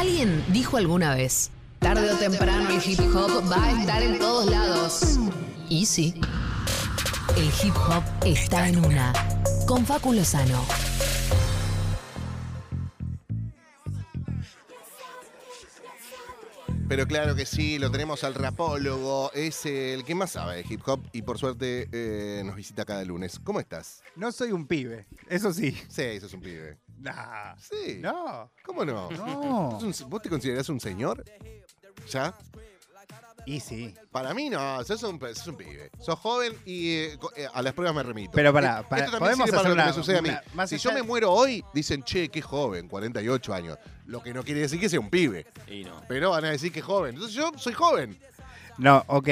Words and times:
Alguien 0.00 0.42
dijo 0.50 0.78
alguna 0.78 1.14
vez, 1.14 1.50
tarde 1.78 2.10
o 2.10 2.16
temprano 2.16 2.70
el 2.70 2.90
hip 2.90 3.00
hop 3.14 3.52
va 3.52 3.66
a 3.66 3.78
estar 3.78 4.02
en 4.02 4.18
todos 4.18 4.50
lados. 4.50 5.18
Y 5.68 5.84
sí, 5.84 6.18
el 7.36 7.44
hip 7.44 7.76
hop 7.76 8.02
está 8.24 8.66
en 8.66 8.82
una. 8.82 9.12
Con 9.66 9.84
Facu 9.84 10.14
Lozano. 10.14 10.64
Pero 16.88 17.06
claro 17.06 17.36
que 17.36 17.44
sí, 17.44 17.78
lo 17.78 17.90
tenemos 17.90 18.24
al 18.24 18.34
rapólogo, 18.34 19.30
es 19.34 19.66
el 19.66 20.04
que 20.04 20.14
más 20.14 20.30
sabe 20.30 20.56
de 20.56 20.64
hip 20.66 20.80
hop 20.86 21.02
y 21.12 21.20
por 21.20 21.38
suerte 21.38 21.90
eh, 21.92 22.40
nos 22.46 22.56
visita 22.56 22.86
cada 22.86 23.04
lunes. 23.04 23.38
¿Cómo 23.44 23.60
estás? 23.60 24.02
No 24.16 24.32
soy 24.32 24.52
un 24.52 24.66
pibe, 24.66 25.04
eso 25.28 25.52
sí. 25.52 25.72
Sí, 25.90 26.02
eso 26.04 26.24
es 26.24 26.32
un 26.32 26.40
pibe. 26.40 26.78
Nah. 27.00 27.56
Sí. 27.56 27.98
No. 28.00 28.50
¿Cómo 28.64 28.84
no? 28.84 29.10
No. 29.10 29.78
¿Sos 29.80 30.00
un- 30.02 30.10
¿Vos 30.10 30.22
te 30.22 30.28
considerás 30.28 30.68
un 30.68 30.80
señor? 30.80 31.24
¿Ya? 32.10 32.34
Y 33.46 33.58
sí. 33.60 33.94
Para 34.12 34.34
mí 34.34 34.50
no, 34.50 34.84
sos 34.84 35.02
un, 35.02 35.18
sos 35.18 35.46
un 35.46 35.56
pibe. 35.56 35.90
Sos 35.98 36.18
joven 36.18 36.54
y 36.66 36.94
eh, 36.96 37.16
co- 37.18 37.32
eh, 37.34 37.48
a 37.52 37.62
las 37.62 37.72
pruebas 37.72 37.94
me 37.96 38.02
remito. 38.02 38.32
Pero 38.34 38.52
pará, 38.52 38.80
Eh, 38.80 38.86
pará, 38.88 39.04
Esto 39.06 39.18
también 39.18 39.38
podemos 39.38 39.46
sirve 39.46 39.56
para 39.56 39.60
hacer 39.60 39.70
lo 39.70 39.74
que 39.76 39.80
una- 39.82 39.86
me 39.86 39.92
sucede 39.94 40.18
a 40.18 40.22
mí. 40.22 40.28
una- 40.28 40.42
más 40.54 40.68
si 40.68 40.74
allá 40.76 40.82
yo 40.84 40.92
me 40.94 41.02
muero 41.02 41.32
hoy, 41.32 41.64
dicen, 41.72 42.02
che, 42.02 42.28
qué 42.28 42.42
joven, 42.42 42.86
48 42.88 43.54
años. 43.54 43.78
Lo 44.04 44.22
que 44.22 44.34
no 44.34 44.42
quiere 44.44 44.60
decir 44.60 44.78
que 44.78 44.88
sea 44.90 45.00
un 45.00 45.08
pibe. 45.08 45.46
Y 45.68 45.84
no. 45.84 46.02
Pero 46.06 46.30
van 46.30 46.44
a 46.44 46.50
decir 46.50 46.70
que 46.70 46.80
es 46.80 46.84
joven. 46.84 47.14
Entonces 47.14 47.34
yo 47.34 47.50
soy 47.56 47.72
joven. 47.72 48.20
No, 48.76 49.02
ok. 49.06 49.28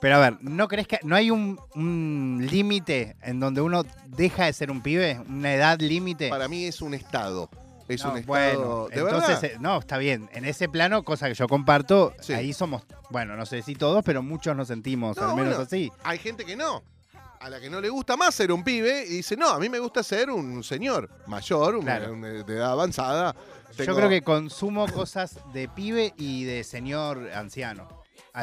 Pero 0.00 0.16
a 0.16 0.18
ver, 0.20 0.38
¿no 0.42 0.68
crees 0.68 0.86
que 0.86 1.00
no 1.02 1.16
hay 1.16 1.30
un, 1.30 1.58
un 1.74 2.46
límite 2.50 3.16
en 3.22 3.40
donde 3.40 3.60
uno 3.60 3.82
deja 4.06 4.44
de 4.44 4.52
ser 4.52 4.70
un 4.70 4.80
pibe? 4.80 5.20
¿Una 5.28 5.52
edad 5.54 5.80
límite? 5.80 6.28
Para 6.28 6.46
mí 6.48 6.64
es 6.66 6.80
un 6.80 6.94
estado. 6.94 7.50
Es 7.88 8.04
No, 8.04 8.12
un 8.12 8.18
estado. 8.18 8.26
bueno, 8.26 8.88
¿De 8.88 9.00
entonces, 9.00 9.40
verdad? 9.40 9.56
eh, 9.56 9.56
no, 9.60 9.78
está 9.78 9.98
bien. 9.98 10.28
En 10.34 10.44
ese 10.44 10.68
plano, 10.68 11.02
cosa 11.04 11.26
que 11.26 11.34
yo 11.34 11.48
comparto, 11.48 12.12
Sí. 12.20 12.32
ahí 12.34 12.52
somos, 12.52 12.82
bueno, 13.10 13.34
no 13.34 13.44
sé 13.46 13.62
si 13.62 13.74
todos, 13.74 14.04
pero 14.04 14.22
muchos 14.22 14.54
nos 14.54 14.68
sentimos 14.68 15.16
No, 15.16 15.30
al 15.30 15.36
menos 15.36 15.54
bueno, 15.54 15.62
así. 15.64 15.90
Hay 16.04 16.18
gente 16.18 16.44
que 16.44 16.54
no. 16.54 16.82
A 17.40 17.48
la 17.50 17.60
que 17.60 17.70
no 17.70 17.80
le 17.80 17.88
gusta 17.88 18.16
más 18.16 18.34
ser 18.34 18.50
un 18.52 18.62
pibe 18.64 19.04
y 19.06 19.14
dice, 19.18 19.36
no, 19.36 19.48
a 19.48 19.58
mí 19.58 19.68
me 19.68 19.78
gusta 19.78 20.02
ser 20.02 20.28
un 20.30 20.62
señor 20.64 21.08
mayor, 21.28 21.80
Claro. 21.80 22.12
un- 22.12 22.20
de 22.20 22.40
edad 22.54 22.72
avanzada. 22.72 23.34
Yo 23.76 23.94
creo 23.96 24.08
que 24.08 24.22
consumo 24.22 24.86
cosas 24.88 25.38
de 25.52 25.68
pibe 25.68 26.12
y 26.16 26.44
de 26.44 26.64
señor 26.64 27.30
anciano. 27.32 27.88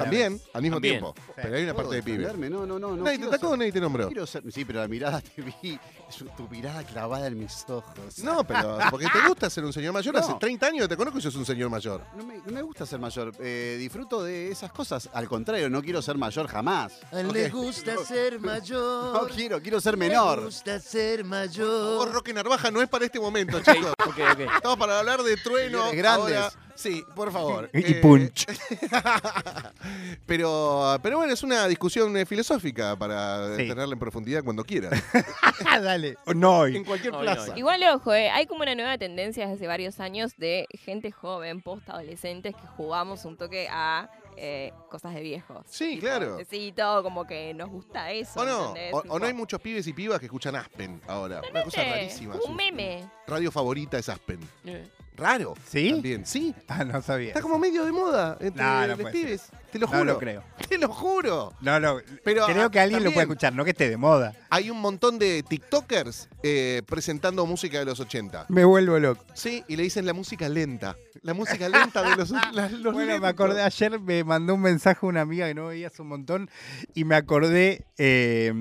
También, 0.04 0.42
al 0.54 0.62
mismo 0.62 0.76
También. 0.78 0.94
tiempo. 1.00 1.16
Pero 1.36 1.56
hay 1.56 1.64
una 1.64 1.74
¿Puedo 1.74 1.90
parte 1.90 1.96
de 1.98 2.04
pibe. 2.04 2.50
No, 2.50 2.66
no, 2.66 2.78
no. 2.80 2.96
no 2.96 3.04
Nadie 3.04 3.20
te 3.20 3.26
atacó, 3.26 3.50
ser- 3.50 3.58
nadie 3.60 3.72
te 3.72 3.80
nombró. 3.82 4.04
no 4.04 4.10
quiero 4.10 4.26
ser- 4.28 4.44
sí, 4.52 4.66
pero 4.66 4.80
la 4.80 4.88
mirada 4.88 5.22
te 5.22 5.42
vi. 5.42 5.80
su- 6.10 6.26
Tu 6.26 6.48
mirada 6.50 6.84
clavada 6.84 7.28
en 7.28 7.40
mis 7.40 7.66
ojos. 7.68 8.20
No, 8.24 8.44
pero 8.44 8.78
porque 8.92 9.08
te 9.08 9.28
gusta 9.28 9.50
ser 9.50 9.66
un 9.66 9.74
señor 9.74 9.94
mayor. 9.94 10.14
No. 10.14 10.20
Hace 10.20 10.34
30 10.40 10.68
años 10.68 10.82
que 10.84 10.90
te 10.90 10.98
conozco 10.98 11.18
y 11.20 11.22
sos 11.22 11.36
un 11.36 11.46
señor 11.46 11.70
mayor. 11.70 12.02
No 12.16 12.24
me, 12.24 12.38
no 12.38 12.52
me 12.52 12.62
gusta 12.62 12.86
ser 12.86 13.00
mayor. 13.00 13.32
Eh, 13.40 13.78
disfruto 13.80 14.24
de 14.24 14.52
esas 14.52 14.72
cosas. 14.72 15.10
Al 15.14 15.28
contrario, 15.28 15.70
no 15.70 15.82
quiero 15.82 16.02
ser 16.02 16.18
mayor 16.18 16.48
jamás. 16.48 16.94
A 17.12 17.20
él 17.22 17.30
le 17.34 17.50
gusta 17.50 17.96
ser 18.06 18.40
No 18.42 18.48
mayor. 18.48 19.32
quiero, 19.36 19.62
quiero 19.62 19.82
ser 19.82 19.98
Le 19.98 20.08
menor. 20.10 20.44
gusta 20.46 20.80
ser 20.80 21.24
mayor. 21.24 22.12
Roque 22.12 22.34
Narvaja, 22.34 22.70
no 22.72 22.82
es 22.82 22.88
para 22.90 23.06
este 23.06 23.20
momento, 23.20 23.60
chicos. 23.62 23.94
Ok, 24.06 24.18
ok. 24.34 24.40
Estamos 24.56 24.78
para 24.78 25.00
hablar 25.00 25.24
de 25.24 25.38
trueno. 25.38 25.92
Grandes. 25.92 26.38
ahora. 26.38 26.52
Sí, 26.76 27.04
por 27.16 27.32
favor. 27.32 27.70
Y 27.74 27.80
Eh, 27.94 28.00
punch. 28.02 28.46
pero, 30.26 30.98
pero 31.02 31.18
bueno, 31.18 31.34
es 31.34 31.44
una 31.44 31.68
discusión 31.68 32.16
eh, 32.18 32.26
filosófica 32.26 32.96
para 32.96 33.56
Sí. 33.56 33.68
tenerla 33.68 33.94
en 33.94 34.00
profundidad 34.00 34.44
cuando 34.44 34.64
quieras. 34.64 34.92
Dale. 35.82 36.18
No, 36.36 36.66
en 36.66 36.84
cualquier 36.84 37.14
plaza. 37.14 37.54
ay. 37.54 37.60
Igual, 37.60 37.82
ojo, 37.94 38.14
eh, 38.14 38.30
hay 38.30 38.46
como 38.46 38.62
una 38.64 38.76
nueva 38.76 38.98
tendencia 38.98 39.44
desde 39.46 39.56
hace 39.56 39.68
varios 39.68 40.00
años 40.00 40.34
de 40.38 40.68
gente 40.74 41.12
joven, 41.12 41.62
post-adolescentes, 41.62 42.56
que 42.56 42.68
jugamos 42.76 43.24
un 43.26 43.38
toque 43.38 43.68
a 43.72 44.10
eh, 44.38 44.74
cosas 44.90 45.14
de 45.14 45.22
viejos. 45.22 45.66
Sí, 45.70 45.92
Tipo, 45.96 46.02
claro. 46.02 46.38
Sí, 46.50 46.74
todo 46.76 47.04
como 47.04 47.26
que 47.26 47.54
nos 47.54 47.70
gusta 47.70 48.12
eso. 48.12 48.42
¿O 48.42 48.46
no? 48.46 48.68
¿entendés? 48.70 48.94
O, 49.10 49.18
no 49.20 49.26
hay 49.26 49.34
muchos 49.34 49.62
pibes 49.62 49.88
y 49.88 49.94
pibas 49.94 50.20
que 50.20 50.26
escuchan 50.26 50.56
Aspen 50.58 51.00
ahora. 51.08 51.42
Una 51.50 51.64
cosa 51.64 51.82
eh, 51.84 51.90
rarísima. 51.92 52.36
Un 52.46 52.56
meme. 52.56 53.10
Radio 53.28 53.50
favorita 53.52 53.98
es 53.98 54.10
Aspen. 54.10 54.40
Eh, 54.66 54.86
Raro. 55.16 55.54
¿Sí? 55.68 55.92
También. 55.92 56.26
Sí. 56.26 56.54
Ah, 56.68 56.84
no 56.84 57.02
sabía. 57.02 57.30
Está 57.30 57.42
como 57.42 57.58
medio 57.58 57.86
de 57.86 57.92
moda 57.92 58.38
entre 58.40 58.64
No, 58.64 58.82
no 58.82 58.88
los 58.88 59.00
puede 59.00 59.14
pibes. 59.14 59.50
Te 59.76 59.80
lo 59.80 59.88
No 59.88 59.92
juro. 59.98 60.14
lo 60.14 60.20
creo. 60.20 60.42
Te 60.70 60.78
lo 60.78 60.88
juro. 60.88 61.54
No, 61.60 61.82
no. 61.82 61.98
Pero, 62.24 62.46
creo 62.46 62.68
ah, 62.68 62.72
que 62.72 62.80
alguien 62.80 63.04
lo 63.04 63.12
puede 63.12 63.24
escuchar, 63.24 63.54
no 63.54 63.66
que 63.66 63.72
esté 63.72 63.90
de 63.90 63.98
moda. 63.98 64.34
Hay 64.50 64.70
un 64.70 64.80
montón 64.80 65.20
de 65.20 65.44
TikTokers 65.44 66.30
eh, 66.44 66.82
presentando 66.86 67.46
música 67.46 67.80
de 67.80 67.84
los 67.84 68.00
80. 68.00 68.46
Me 68.48 68.64
vuelvo 68.64 68.98
loco. 69.00 69.26
Sí, 69.34 69.66
y 69.68 69.76
le 69.76 69.84
dicen 69.84 70.06
la 70.06 70.14
música 70.14 70.48
lenta. 70.48 70.96
La 71.24 71.34
música 71.34 71.68
lenta 71.68 72.04
de 72.04 72.16
los, 72.16 72.30
la- 72.54 72.70
los 72.70 72.94
Bueno, 72.94 73.20
me 73.20 73.28
acordé, 73.28 73.64
ayer 73.64 74.00
me 74.00 74.24
mandó 74.24 74.54
un 74.54 74.62
mensaje 74.62 75.06
una 75.06 75.20
amiga 75.20 75.46
que 75.48 75.56
no 75.56 75.68
veía 75.68 75.88
hace 75.88 76.02
un 76.04 76.08
montón 76.08 76.50
y 76.94 77.04
me 77.04 77.16
acordé, 77.16 77.84
eh, 77.98 78.54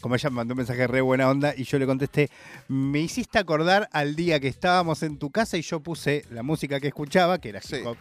como 0.00 0.14
ella 0.14 0.30
me 0.30 0.36
mandó 0.36 0.54
un 0.54 0.58
mensaje 0.58 0.86
re 0.86 1.00
buena 1.00 1.28
onda 1.28 1.52
y 1.56 1.64
yo 1.64 1.80
le 1.80 1.86
contesté, 1.86 2.30
me 2.68 3.00
hiciste 3.00 3.40
acordar 3.40 3.88
al 3.90 4.14
día 4.14 4.38
que 4.38 4.46
estábamos 4.46 5.02
en 5.02 5.18
tu 5.18 5.30
casa 5.30 5.56
y 5.56 5.62
yo 5.62 5.80
puse 5.80 6.24
la 6.30 6.44
música 6.44 6.78
que 6.78 6.86
escuchaba, 6.88 7.38
que 7.40 7.48
era 7.48 7.58
hip 7.68 7.84
hop, 7.86 7.96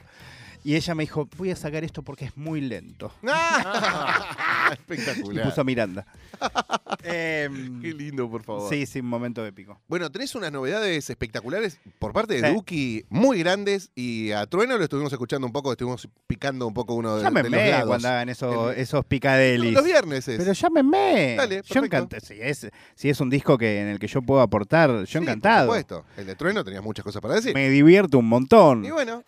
y 0.64 0.76
ella 0.76 0.96
me 0.96 1.04
dijo, 1.04 1.28
voy 1.38 1.52
a 1.52 1.56
sacar 1.56 1.84
esto 1.84 2.02
porque 2.04 2.26
es 2.26 2.36
muy 2.38 2.62
lento. 2.62 3.12
¡Ah! 3.28 4.70
Y 4.70 4.74
Espectacular. 4.74 5.46
puso 5.46 5.62
a 5.62 5.64
Miranda. 5.64 6.06
Em, 7.04 7.82
Qué 7.82 7.94
lindo, 7.94 8.30
por 8.30 8.44
favor. 8.44 8.70
sí, 8.70 8.86
sí, 8.86 9.00
un 9.00 9.06
momento 9.08 9.46
épico. 9.46 9.80
Bueno, 9.88 10.12
tenés 10.12 10.36
unas 10.36 10.52
novedades 10.52 11.10
espectaculares 11.10 11.80
por 11.98 12.12
parte 12.14 12.34
de 12.42 12.48
Sí. 12.50 12.54
Duki, 12.54 13.06
muy 13.10 13.40
grandes, 13.40 13.90
y 13.96 14.32
a 14.32 14.46
Trueno 14.48 14.78
lo 14.78 14.84
estuvimos 14.84 15.12
escuchando 15.14 15.48
un 15.48 15.54
poco, 15.54 15.72
estuvimos 15.72 16.08
picando 16.28 16.68
un 16.68 16.74
poco 16.74 16.96
uno 16.96 17.18
de, 17.18 17.24
de 17.24 17.32
los 17.50 17.52
lados. 17.52 17.88
cuando 17.88 18.08
hagan 18.10 18.30
esos, 18.30 18.74
En- 18.76 18.80
esos 18.82 19.06
picadelis. 19.06 19.74
Los 19.74 19.86
viernes 19.86 20.28
es. 20.28 20.38
Pero 20.38 20.52
llámenme. 20.54 21.36
Dale, 21.38 21.62
yo 21.66 21.84
encantado. 21.84 22.20
Si 22.26 22.34
es, 22.42 22.70
si 22.96 23.10
es 23.10 23.20
un 23.22 23.30
disco 23.30 23.58
que, 23.58 23.82
en 23.82 23.88
el 23.88 24.00
que 24.00 24.08
yo 24.08 24.22
puedo 24.22 24.42
aportar, 24.42 24.90
yo 24.90 25.06
Sí, 25.06 25.18
encantado. 25.20 25.68
Por 25.68 25.78
supuesto. 25.80 26.06
El 26.18 26.26
de 26.26 26.36
Trueno 26.36 26.64
tenías 26.64 26.84
muchas 26.84 27.04
cosas 27.06 27.22
para 27.22 27.36
decir. 27.36 27.54
Me 27.54 27.70
divierto 27.70 28.18
un 28.20 28.28
montón. 28.28 28.84
Y 28.84 28.92
bueno, 28.92 29.24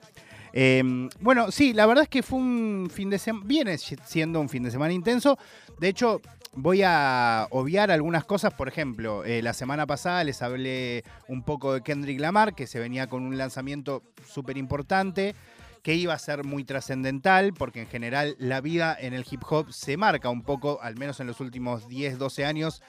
Eh, 0.54 0.84
bueno, 1.20 1.52
sí, 1.52 1.74
la 1.74 1.86
verdad 1.86 2.04
es 2.04 2.10
que 2.10 2.24
fue 2.24 2.40
un 2.40 2.90
fin 2.94 3.10
de 3.10 3.20
semana, 3.20 3.46
viene 3.48 3.78
si- 3.78 3.96
siendo 4.06 4.40
un 4.40 4.50
fin 4.50 4.64
de 4.64 4.72
semana 4.72 4.94
intenso. 4.94 5.38
De 5.80 5.88
hecho, 5.88 6.22
voy 6.54 6.82
a 6.84 7.48
obviar 7.52 7.92
algunas 7.92 8.26
cosas. 8.26 8.54
Por 8.54 8.68
ejemplo, 8.68 9.24
eh, 9.24 9.42
la 9.42 9.54
semana 9.54 9.88
pasada 9.88 10.24
les 10.24 10.42
hablé 10.42 11.04
un 11.28 11.44
poco 11.44 11.74
de 11.74 11.82
Kendrick 11.82 12.20
Lamar, 12.20 12.54
que 12.54 12.68
se 12.68 12.80
venía 12.80 13.08
con 13.08 13.24
un 13.24 13.38
lanzamiento 13.38 14.04
súper 14.28 14.58
importante 14.58 15.36
que 15.84 15.96
iba 15.96 16.14
a 16.14 16.20
ser 16.20 16.44
muy 16.44 16.64
trascendental, 16.64 17.54
porque 17.54 17.82
en 17.82 17.88
general 17.88 18.36
la 18.38 18.62
vida 18.62 18.96
en 19.00 19.16
el 19.16 19.26
hip 19.30 19.42
hop 19.50 19.72
se 19.72 19.98
marca 19.98 20.30
un 20.30 20.44
poco, 20.44 20.80
al 20.84 20.96
menos 20.96 21.20
en 21.20 21.26
los 21.26 21.40
últimos 21.40 21.88
10, 21.88 22.20
12 22.20 22.46
años, 22.46 22.84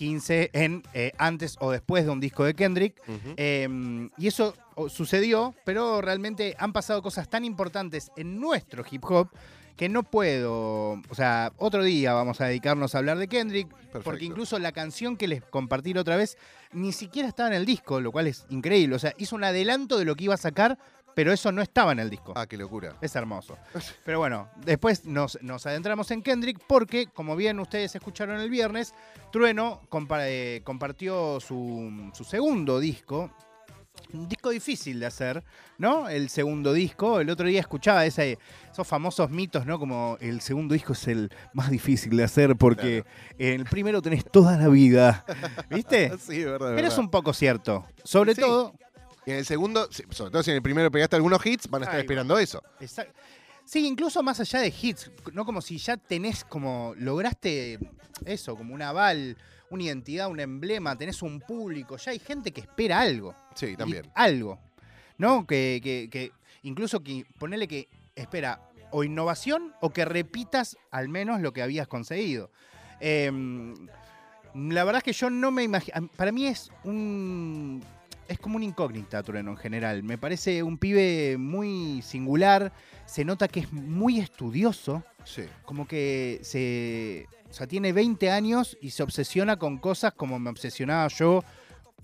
15, 0.00 0.48
en 0.54 0.82
eh, 0.94 1.12
antes 1.18 1.58
o 1.60 1.70
después 1.70 2.06
de 2.06 2.10
un 2.10 2.20
disco 2.20 2.42
de 2.42 2.54
Kendrick. 2.54 2.94
Eh, 3.36 4.08
y 4.16 4.26
eso 4.26 4.54
sucedió, 4.88 5.54
pero 5.66 6.00
realmente 6.00 6.56
han 6.58 6.72
pasado 6.72 7.02
cosas 7.02 7.28
tan 7.28 7.44
importantes 7.44 8.10
en 8.16 8.40
nuestro 8.40 8.82
hip 8.90 9.04
hop 9.04 9.28
que 9.76 9.90
no 9.90 10.02
puedo, 10.02 10.92
o 10.92 11.14
sea, 11.14 11.52
otro 11.58 11.82
día 11.82 12.14
vamos 12.14 12.40
a 12.40 12.46
dedicarnos 12.46 12.94
a 12.94 12.98
hablar 12.98 13.18
de 13.18 13.28
Kendrick, 13.28 13.68
Perfecto. 13.68 14.00
porque 14.02 14.24
incluso 14.24 14.58
la 14.58 14.72
canción 14.72 15.18
que 15.18 15.28
les 15.28 15.42
compartí 15.42 15.92
la 15.92 16.00
otra 16.00 16.16
vez 16.16 16.38
ni 16.72 16.92
siquiera 16.92 17.28
estaba 17.28 17.50
en 17.50 17.54
el 17.56 17.66
disco, 17.66 18.00
lo 18.00 18.10
cual 18.10 18.26
es 18.26 18.46
increíble, 18.48 18.96
o 18.96 18.98
sea, 18.98 19.12
hizo 19.18 19.36
un 19.36 19.44
adelanto 19.44 19.98
de 19.98 20.06
lo 20.06 20.16
que 20.16 20.24
iba 20.24 20.34
a 20.34 20.38
sacar, 20.38 20.78
pero 21.14 21.32
eso 21.32 21.50
no 21.52 21.60
estaba 21.62 21.92
en 21.92 21.98
el 22.00 22.10
disco. 22.10 22.32
Ah, 22.36 22.46
qué 22.46 22.56
locura. 22.56 22.94
Es 23.00 23.14
hermoso. 23.16 23.56
Pero 24.04 24.18
bueno, 24.18 24.48
después 24.64 25.04
nos, 25.04 25.38
nos 25.42 25.66
adentramos 25.66 26.10
en 26.10 26.22
Kendrick 26.22 26.58
porque, 26.66 27.06
como 27.06 27.36
bien 27.36 27.58
ustedes 27.60 27.94
escucharon 27.94 28.40
el 28.40 28.48
viernes, 28.50 28.94
Trueno 29.32 29.80
compa- 29.90 30.22
eh, 30.26 30.62
compartió 30.64 31.40
su, 31.40 32.10
su 32.14 32.24
segundo 32.24 32.78
disco. 32.80 33.30
Un 34.14 34.28
disco 34.28 34.48
difícil 34.50 34.98
de 34.98 35.06
hacer, 35.06 35.44
¿no? 35.76 36.08
El 36.08 36.30
segundo 36.30 36.72
disco. 36.72 37.20
El 37.20 37.28
otro 37.28 37.46
día 37.46 37.60
escuchaba 37.60 38.06
ese, 38.06 38.38
esos 38.72 38.86
famosos 38.86 39.28
mitos, 39.30 39.66
¿no? 39.66 39.78
Como 39.78 40.16
el 40.20 40.40
segundo 40.40 40.72
disco 40.72 40.94
es 40.94 41.06
el 41.08 41.30
más 41.52 41.70
difícil 41.70 42.16
de 42.16 42.24
hacer 42.24 42.56
porque 42.56 43.04
en 43.38 43.60
el 43.60 43.66
primero 43.66 44.00
tenés 44.00 44.24
toda 44.24 44.56
la 44.56 44.68
vida. 44.68 45.24
¿Viste? 45.70 46.16
Sí, 46.18 46.44
verdad. 46.44 46.72
Pero 46.74 46.88
es 46.88 46.96
un 46.98 47.10
poco 47.10 47.32
cierto. 47.34 47.84
Sobre 48.02 48.34
Sí. 48.34 48.40
todo, 48.40 48.74
Y 49.26 49.32
en 49.32 49.36
el 49.38 49.44
segundo, 49.46 49.88
sobre 49.90 50.30
todo 50.30 50.42
si 50.42 50.50
en 50.50 50.56
el 50.56 50.62
primero 50.62 50.90
pegaste 50.90 51.16
algunos 51.16 51.44
hits, 51.44 51.68
van 51.68 51.82
a 51.82 51.84
estar 51.86 52.00
esperando 52.00 52.38
eso. 52.38 52.62
Exacto. 52.80 53.12
Sí, 53.64 53.86
incluso 53.86 54.22
más 54.22 54.40
allá 54.40 54.60
de 54.60 54.74
hits, 54.82 55.10
no 55.32 55.44
como 55.44 55.60
si 55.60 55.78
ya 55.78 55.96
tenés 55.96 56.44
como, 56.44 56.94
lograste 56.96 57.78
eso, 58.24 58.56
como 58.56 58.74
un 58.74 58.82
aval, 58.82 59.36
una 59.68 59.82
identidad, 59.84 60.28
un 60.28 60.40
emblema, 60.40 60.96
tenés 60.96 61.22
un 61.22 61.40
público, 61.40 61.96
ya 61.96 62.10
hay 62.10 62.18
gente 62.18 62.50
que 62.50 62.62
espera 62.62 62.98
algo. 63.00 63.34
Sí, 63.54 63.76
también. 63.76 64.06
Y- 64.06 64.10
Algo. 64.14 64.58
¿No? 65.18 65.46
Que, 65.46 65.80
que, 65.84 66.08
que 66.10 66.32
incluso 66.62 67.00
que 67.04 67.24
ponerle 67.38 67.68
que 67.68 67.88
espera 68.16 68.60
o 68.90 69.04
innovación 69.04 69.72
o 69.80 69.90
que 69.90 70.04
repitas 70.04 70.76
al 70.90 71.08
menos 71.08 71.40
lo 71.40 71.52
que 71.52 71.62
habías 71.62 71.86
conseguido. 71.86 72.50
Em, 72.98 73.86
la 74.54 74.82
verdad 74.84 74.98
es 74.98 75.04
que 75.04 75.12
yo 75.12 75.30
no 75.30 75.50
me 75.52 75.62
imagino. 75.62 76.08
Para 76.16 76.32
mí 76.32 76.46
es 76.46 76.70
un. 76.82 77.84
Es 78.30 78.38
como 78.38 78.56
una 78.56 78.64
incógnita 78.64 79.22
Trueno 79.22 79.50
en 79.50 79.56
general. 79.56 80.02
Me 80.02 80.16
parece 80.18 80.62
un 80.62 80.78
pibe 80.78 81.36
muy 81.38 82.00
singular, 82.02 82.72
se 83.06 83.24
nota 83.24 83.48
que 83.48 83.60
es 83.60 83.72
muy 83.72 84.20
estudioso, 84.20 85.02
Sí. 85.24 85.42
como 85.64 85.86
que 85.86 86.38
se... 86.42 87.26
O 87.50 87.52
sea, 87.52 87.66
tiene 87.66 87.92
20 87.92 88.30
años 88.30 88.78
y 88.80 88.90
se 88.90 89.02
obsesiona 89.02 89.58
con 89.58 89.78
cosas 89.78 90.12
como 90.14 90.38
me 90.38 90.50
obsesionaba 90.50 91.08
yo 91.08 91.42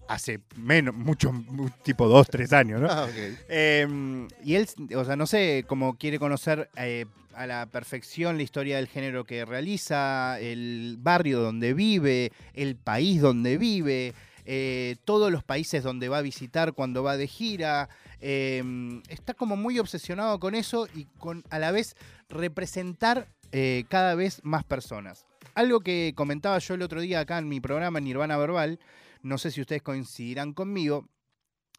hace 0.09 0.41
menos, 0.57 0.95
mucho, 0.95 1.33
mu- 1.33 1.71
tipo 1.83 2.09
2, 2.09 2.29
3 2.29 2.53
años, 2.53 2.81
¿no? 2.81 2.89
Ah. 2.91 3.09
Eh, 3.49 4.27
y 4.45 4.55
él, 4.57 4.69
o 4.97 5.05
sea, 5.05 5.15
no 5.17 5.27
sé, 5.27 5.65
cómo 5.69 5.97
quiere 5.97 6.19
conocer 6.19 6.69
eh, 6.77 7.07
a 7.35 7.47
la 7.47 7.67
perfección 7.67 8.37
la 8.37 8.43
historia 8.43 8.77
del 8.77 8.89
género 8.89 9.25
que 9.25 9.45
realiza, 9.45 10.39
el 10.41 10.97
barrio 10.99 11.41
donde 11.41 11.75
vive, 11.75 12.33
el 12.55 12.75
país 12.77 13.21
donde 13.21 13.57
vive, 13.59 14.15
eh, 14.47 14.97
todos 15.05 15.31
los 15.31 15.45
países 15.45 15.83
donde 15.83 16.09
va 16.09 16.19
a 16.19 16.23
visitar 16.23 16.73
cuando 16.73 17.03
va 17.03 17.17
de 17.17 17.27
gira. 17.27 17.89
Eh, 18.21 18.63
está 19.09 19.35
como 19.35 19.57
muy 19.57 19.79
obsesionado 19.79 20.41
con 20.41 20.55
eso 20.55 20.89
y 20.95 21.05
con 21.19 21.45
a 21.51 21.59
la 21.59 21.73
vez 21.73 21.97
representar 22.29 23.29
eh, 23.53 23.85
cada 23.89 24.15
vez 24.15 24.41
más 24.43 24.65
personas. 24.65 25.27
Algo 25.55 25.81
que 25.81 26.13
comentaba 26.17 26.59
yo 26.59 26.75
el 26.75 26.83
otro 26.83 27.01
día 27.01 27.21
acá 27.21 27.39
en 27.39 27.49
mi 27.49 27.61
programa 27.61 28.01
Nirvana 28.01 28.37
Verbal, 28.37 28.79
no 29.23 29.39
sé 29.39 29.51
si 29.51 29.61
ustedes 29.61 29.83
coincidirán 29.83 30.53
conmigo, 30.53 31.09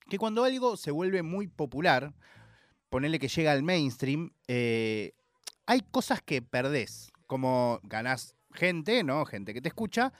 que 0.09 0.17
cuando 0.17 0.43
algo 0.43 0.77
se 0.77 0.91
vuelve 0.91 1.23
muy 1.23 1.47
popular, 1.47 2.13
ponele 2.89 3.19
que 3.19 3.27
llega 3.27 3.51
al 3.51 3.63
mainstream, 3.63 4.31
eh, 4.47 5.13
hay 5.65 5.81
cosas 5.81 6.21
que 6.21 6.41
perdés, 6.41 7.11
como 7.27 7.79
ganás 7.83 8.35
gente, 8.53 9.03
¿no? 9.03 9.25
Gente 9.25 9.53
que 9.53 9.61
te 9.61 9.67
escucha, 9.67 10.13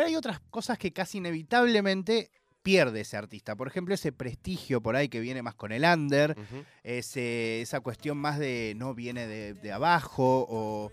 pero 0.00 0.08
hay 0.08 0.16
otras 0.16 0.40
cosas 0.48 0.78
que 0.78 0.92
casi 0.94 1.18
inevitablemente 1.18 2.30
pierde 2.62 3.02
ese 3.02 3.18
artista. 3.18 3.54
Por 3.54 3.68
ejemplo, 3.68 3.94
ese 3.94 4.12
prestigio 4.12 4.80
por 4.80 4.96
ahí 4.96 5.10
que 5.10 5.20
viene 5.20 5.42
más 5.42 5.54
con 5.54 5.72
el 5.72 5.84
under, 5.84 6.34
ese- 6.82 7.60
esa 7.60 7.80
cuestión 7.80 8.16
más 8.16 8.38
de 8.38 8.72
no 8.78 8.94
viene 8.94 9.26
de, 9.26 9.52
de 9.52 9.72
abajo 9.72 10.46
o 10.48 10.90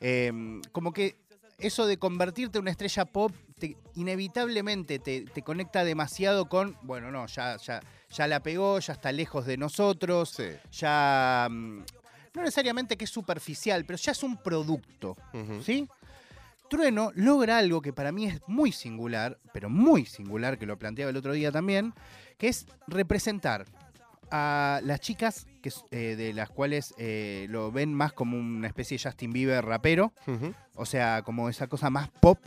em, 0.00 0.60
como 0.72 0.92
que 0.92 1.14
eso 1.58 1.86
de 1.86 1.96
convertirte 1.98 2.58
en 2.58 2.62
una 2.62 2.72
estrella 2.72 3.04
pop 3.04 3.32
te- 3.60 3.76
inevitablemente 3.94 4.98
te, 4.98 5.26
te 5.26 5.42
conecta 5.42 5.84
demasiado 5.84 6.48
con, 6.48 6.76
bueno, 6.82 7.12
no, 7.12 7.26
ya, 7.28 7.56
ya, 7.58 7.80
ya 8.10 8.26
la 8.26 8.40
pegó, 8.42 8.80
ya 8.80 8.94
está 8.94 9.12
lejos 9.12 9.46
de 9.46 9.58
nosotros, 9.58 10.30
Sí. 10.30 10.44
ya 10.72 11.46
mm, 11.48 11.78
no 12.34 12.42
necesariamente 12.42 12.96
que 12.96 13.04
es 13.04 13.10
superficial, 13.10 13.84
pero 13.84 13.96
ya 13.96 14.10
es 14.12 14.22
un 14.24 14.36
producto. 14.42 15.16
¿sí? 15.64 15.88
Trueno 16.70 17.12
logra 17.14 17.58
algo 17.58 17.82
que 17.82 17.92
para 17.92 18.12
mí 18.12 18.24
es 18.26 18.40
muy 18.46 18.72
singular, 18.72 19.38
pero 19.52 19.68
muy 19.68 20.06
singular, 20.06 20.56
que 20.58 20.64
lo 20.64 20.78
planteaba 20.78 21.10
el 21.10 21.16
otro 21.18 21.32
día 21.34 21.52
también, 21.52 21.92
que 22.38 22.48
es 22.48 22.66
representar 22.86 23.66
a 24.30 24.80
las 24.84 25.00
chicas 25.00 25.46
que, 25.60 25.70
eh, 25.90 26.14
de 26.16 26.32
las 26.32 26.48
cuales 26.48 26.94
eh, 26.96 27.46
lo 27.50 27.72
ven 27.72 27.92
más 27.92 28.12
como 28.12 28.38
una 28.38 28.68
especie 28.68 28.96
de 28.96 29.02
Justin 29.04 29.32
Bieber 29.32 29.64
rapero, 29.64 30.12
o 30.76 30.86
sea, 30.86 31.22
como 31.22 31.48
esa 31.48 31.66
cosa 31.66 31.90
más 31.90 32.08
pop, 32.08 32.38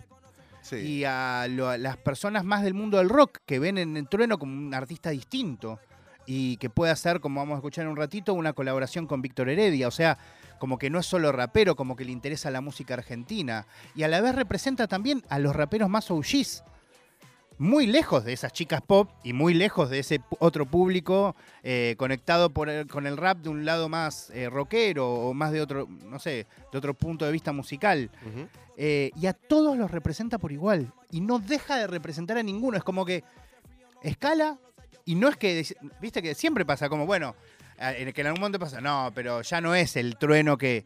Sí. 0.62 0.78
y 0.78 1.04
a, 1.04 1.46
lo- 1.50 1.68
a 1.68 1.78
las 1.78 1.98
personas 1.98 2.46
más 2.46 2.64
del 2.64 2.74
mundo 2.74 2.98
del 2.98 3.10
rock 3.10 3.40
que 3.46 3.60
ven 3.60 3.78
en 3.78 3.98
el 3.98 4.08
Trueno 4.08 4.40
como 4.40 4.54
un 4.58 4.74
artista 4.74 5.10
distinto 5.10 5.78
y 6.26 6.56
que 6.56 6.70
puede 6.70 6.90
hacer, 6.94 7.20
como 7.20 7.42
vamos 7.42 7.56
a 7.56 7.58
escuchar 7.58 7.84
en 7.84 7.92
un 7.92 7.98
ratito, 7.98 8.34
una 8.34 8.54
colaboración 8.54 9.06
con 9.06 9.22
Víctor 9.22 9.50
Heredia, 9.50 9.90
o 9.90 9.92
sea, 9.92 10.18
como 10.64 10.78
que 10.78 10.90
no 10.90 10.98
es 10.98 11.06
solo 11.06 11.34
rapero, 11.34 11.76
como 11.76 11.98
que 11.98 12.06
le 12.06 12.14
interesa 12.14 12.50
la 12.50 12.62
música 12.62 12.94
argentina 12.94 13.68
y 13.96 14.04
a 14.04 14.08
la 14.08 14.22
vez 14.22 14.34
representa 14.34 14.88
también 14.88 15.22
a 15.28 15.38
los 15.38 15.54
raperos 15.54 15.90
más 15.90 16.10
OGs. 16.10 16.64
Muy 17.58 17.86
lejos 17.86 18.24
de 18.24 18.32
esas 18.32 18.54
chicas 18.54 18.82
pop 18.82 19.10
y 19.26 19.34
muy 19.34 19.54
lejos 19.54 19.90
de 19.90 20.00
ese 20.00 20.22
otro 20.40 20.66
público 20.66 21.36
eh, 21.64 21.96
conectado 21.98 22.50
por 22.52 22.70
el- 22.70 22.88
con 22.88 23.08
el 23.08 23.18
rap 23.18 23.40
de 23.40 23.50
un 23.50 23.66
lado 23.66 23.90
más 23.90 24.30
eh, 24.30 24.50
rockero 24.50 25.06
o 25.14 25.34
más 25.34 25.52
de 25.52 25.60
otro, 25.60 25.86
no 26.06 26.18
sé, 26.18 26.48
de 26.72 26.78
otro 26.78 26.94
punto 26.94 27.26
de 27.26 27.34
vista 27.34 27.52
musical. 27.52 28.10
Eh, 28.78 29.12
y 29.18 29.26
a 29.26 29.34
todos 29.34 29.76
los 29.78 29.92
representa 29.92 30.38
por 30.38 30.54
igual. 30.54 30.94
Y 31.12 31.20
no 31.20 31.40
deja 31.40 31.76
de 31.76 31.88
representar 31.88 32.38
a 32.38 32.44
ninguno. 32.44 32.78
Es 32.78 32.86
como 32.86 33.04
que 33.04 33.26
escala 34.02 34.58
y 35.04 35.16
no 35.16 35.28
es 35.28 35.36
que, 35.36 35.66
viste 36.00 36.22
que 36.22 36.34
siempre 36.36 36.64
pasa 36.66 36.88
como, 36.88 37.06
bueno, 37.06 37.36
a- 37.80 37.94
en 37.94 38.12
que 38.14 38.22
en 38.22 38.28
algún 38.28 38.42
momento 38.42 38.60
pasa, 38.60 38.82
no, 38.82 39.12
pero 39.16 39.42
ya 39.42 39.62
no 39.62 39.76
es 39.76 39.96
el 39.96 40.18
trueno 40.18 40.58
que... 40.58 40.86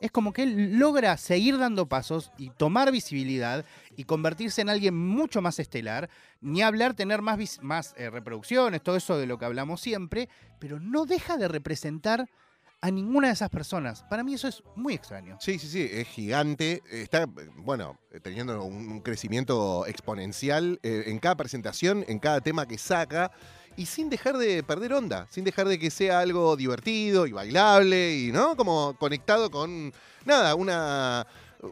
Es 0.00 0.12
como 0.12 0.32
que 0.32 0.44
él 0.44 0.78
logra 0.78 1.16
seguir 1.16 1.58
dando 1.58 1.88
pasos 1.88 2.30
y 2.38 2.50
tomar 2.50 2.92
visibilidad 2.92 3.64
y 3.96 4.04
convertirse 4.04 4.60
en 4.60 4.68
alguien 4.68 4.96
mucho 4.96 5.42
más 5.42 5.58
estelar, 5.58 6.08
ni 6.40 6.62
hablar, 6.62 6.94
tener 6.94 7.20
más, 7.20 7.60
más 7.62 7.94
eh, 7.96 8.08
reproducciones, 8.08 8.80
todo 8.80 8.94
eso 8.96 9.18
de 9.18 9.26
lo 9.26 9.38
que 9.38 9.44
hablamos 9.46 9.80
siempre, 9.80 10.28
pero 10.60 10.78
no 10.78 11.04
deja 11.04 11.36
de 11.36 11.48
representar 11.48 12.28
a 12.80 12.92
ninguna 12.92 13.26
de 13.26 13.32
esas 13.32 13.50
personas. 13.50 14.04
Para 14.04 14.22
mí 14.22 14.34
eso 14.34 14.46
es 14.46 14.62
muy 14.76 14.94
extraño. 14.94 15.36
Sí, 15.40 15.58
sí, 15.58 15.66
sí, 15.66 15.88
es 15.90 16.06
gigante. 16.06 16.80
Está, 16.92 17.26
bueno, 17.56 17.98
teniendo 18.22 18.62
un 18.62 18.92
un 18.92 19.00
crecimiento 19.00 19.84
exponencial 19.88 20.78
eh, 20.84 21.02
en 21.06 21.18
cada 21.18 21.34
presentación, 21.34 22.04
en 22.06 22.20
cada 22.20 22.40
tema 22.40 22.66
que 22.68 22.78
saca, 22.78 23.32
y 23.78 23.86
sin 23.86 24.10
dejar 24.10 24.36
de 24.36 24.62
perder 24.62 24.92
onda, 24.92 25.26
sin 25.30 25.44
dejar 25.44 25.68
de 25.68 25.78
que 25.78 25.90
sea 25.90 26.20
algo 26.20 26.56
divertido 26.56 27.26
y 27.26 27.32
bailable, 27.32 28.16
y 28.18 28.32
¿no? 28.32 28.56
Como 28.56 28.94
conectado 28.98 29.50
con, 29.50 29.92
nada, 30.26 30.54
una, 30.54 31.26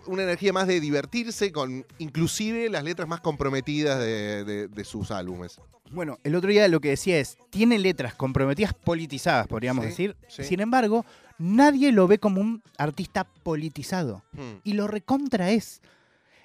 una 0.07 0.23
energía 0.23 0.53
más 0.53 0.67
de 0.67 0.81
divertirse 0.81 1.53
con 1.53 1.85
inclusive 1.99 2.71
las 2.71 2.85
letras 2.85 3.09
más 3.09 3.21
comprometidas 3.21 3.99
de, 3.99 4.45
de- 4.45 4.69
de 4.69 4.85
sus 4.85 5.11
álbumes. 5.11 5.61
Bueno, 5.91 6.19
el 6.25 6.35
otro 6.35 6.51
día 6.51 6.67
lo 6.67 6.81
que 6.81 6.89
decía 6.89 7.19
es, 7.21 7.37
tiene 7.51 7.79
letras 7.79 8.15
comprometidas 8.15 8.73
politizadas, 8.75 9.47
podríamos 9.47 9.85
Sí, 9.85 9.91
decir. 9.91 10.17
sí. 10.29 10.43
Sin 10.43 10.61
embargo, 10.61 11.05
nadie 11.39 11.93
lo 11.93 12.09
ve 12.09 12.19
como 12.19 12.41
un 12.41 12.63
artista 12.77 13.23
politizado. 13.43 14.25
Hmm. 14.33 14.59
Y 14.65 14.73
lo 14.73 14.89
recontra 14.89 15.51
es. 15.51 15.81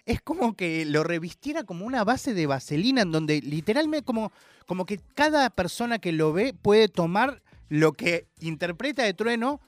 Es 0.06 0.22
como 0.22 0.56
que 0.56 0.86
lo 0.86 1.04
revistiera 1.04 1.64
como 1.64 1.86
una 1.86 2.04
base 2.04 2.34
de 2.34 2.48
vaselina 2.48 3.02
en 3.02 3.12
donde 3.12 3.42
literalmente 3.42 4.06
como, 4.06 4.32
como 4.66 4.86
que 4.86 5.00
cada 5.16 5.50
persona 5.50 6.00
que 6.00 6.12
lo 6.12 6.34
ve 6.34 6.54
puede 6.54 6.88
tomar 6.88 7.42
lo 7.70 7.94
que 7.94 8.28
interpreta 8.40 9.04
de 9.04 9.14
trueno 9.14 9.62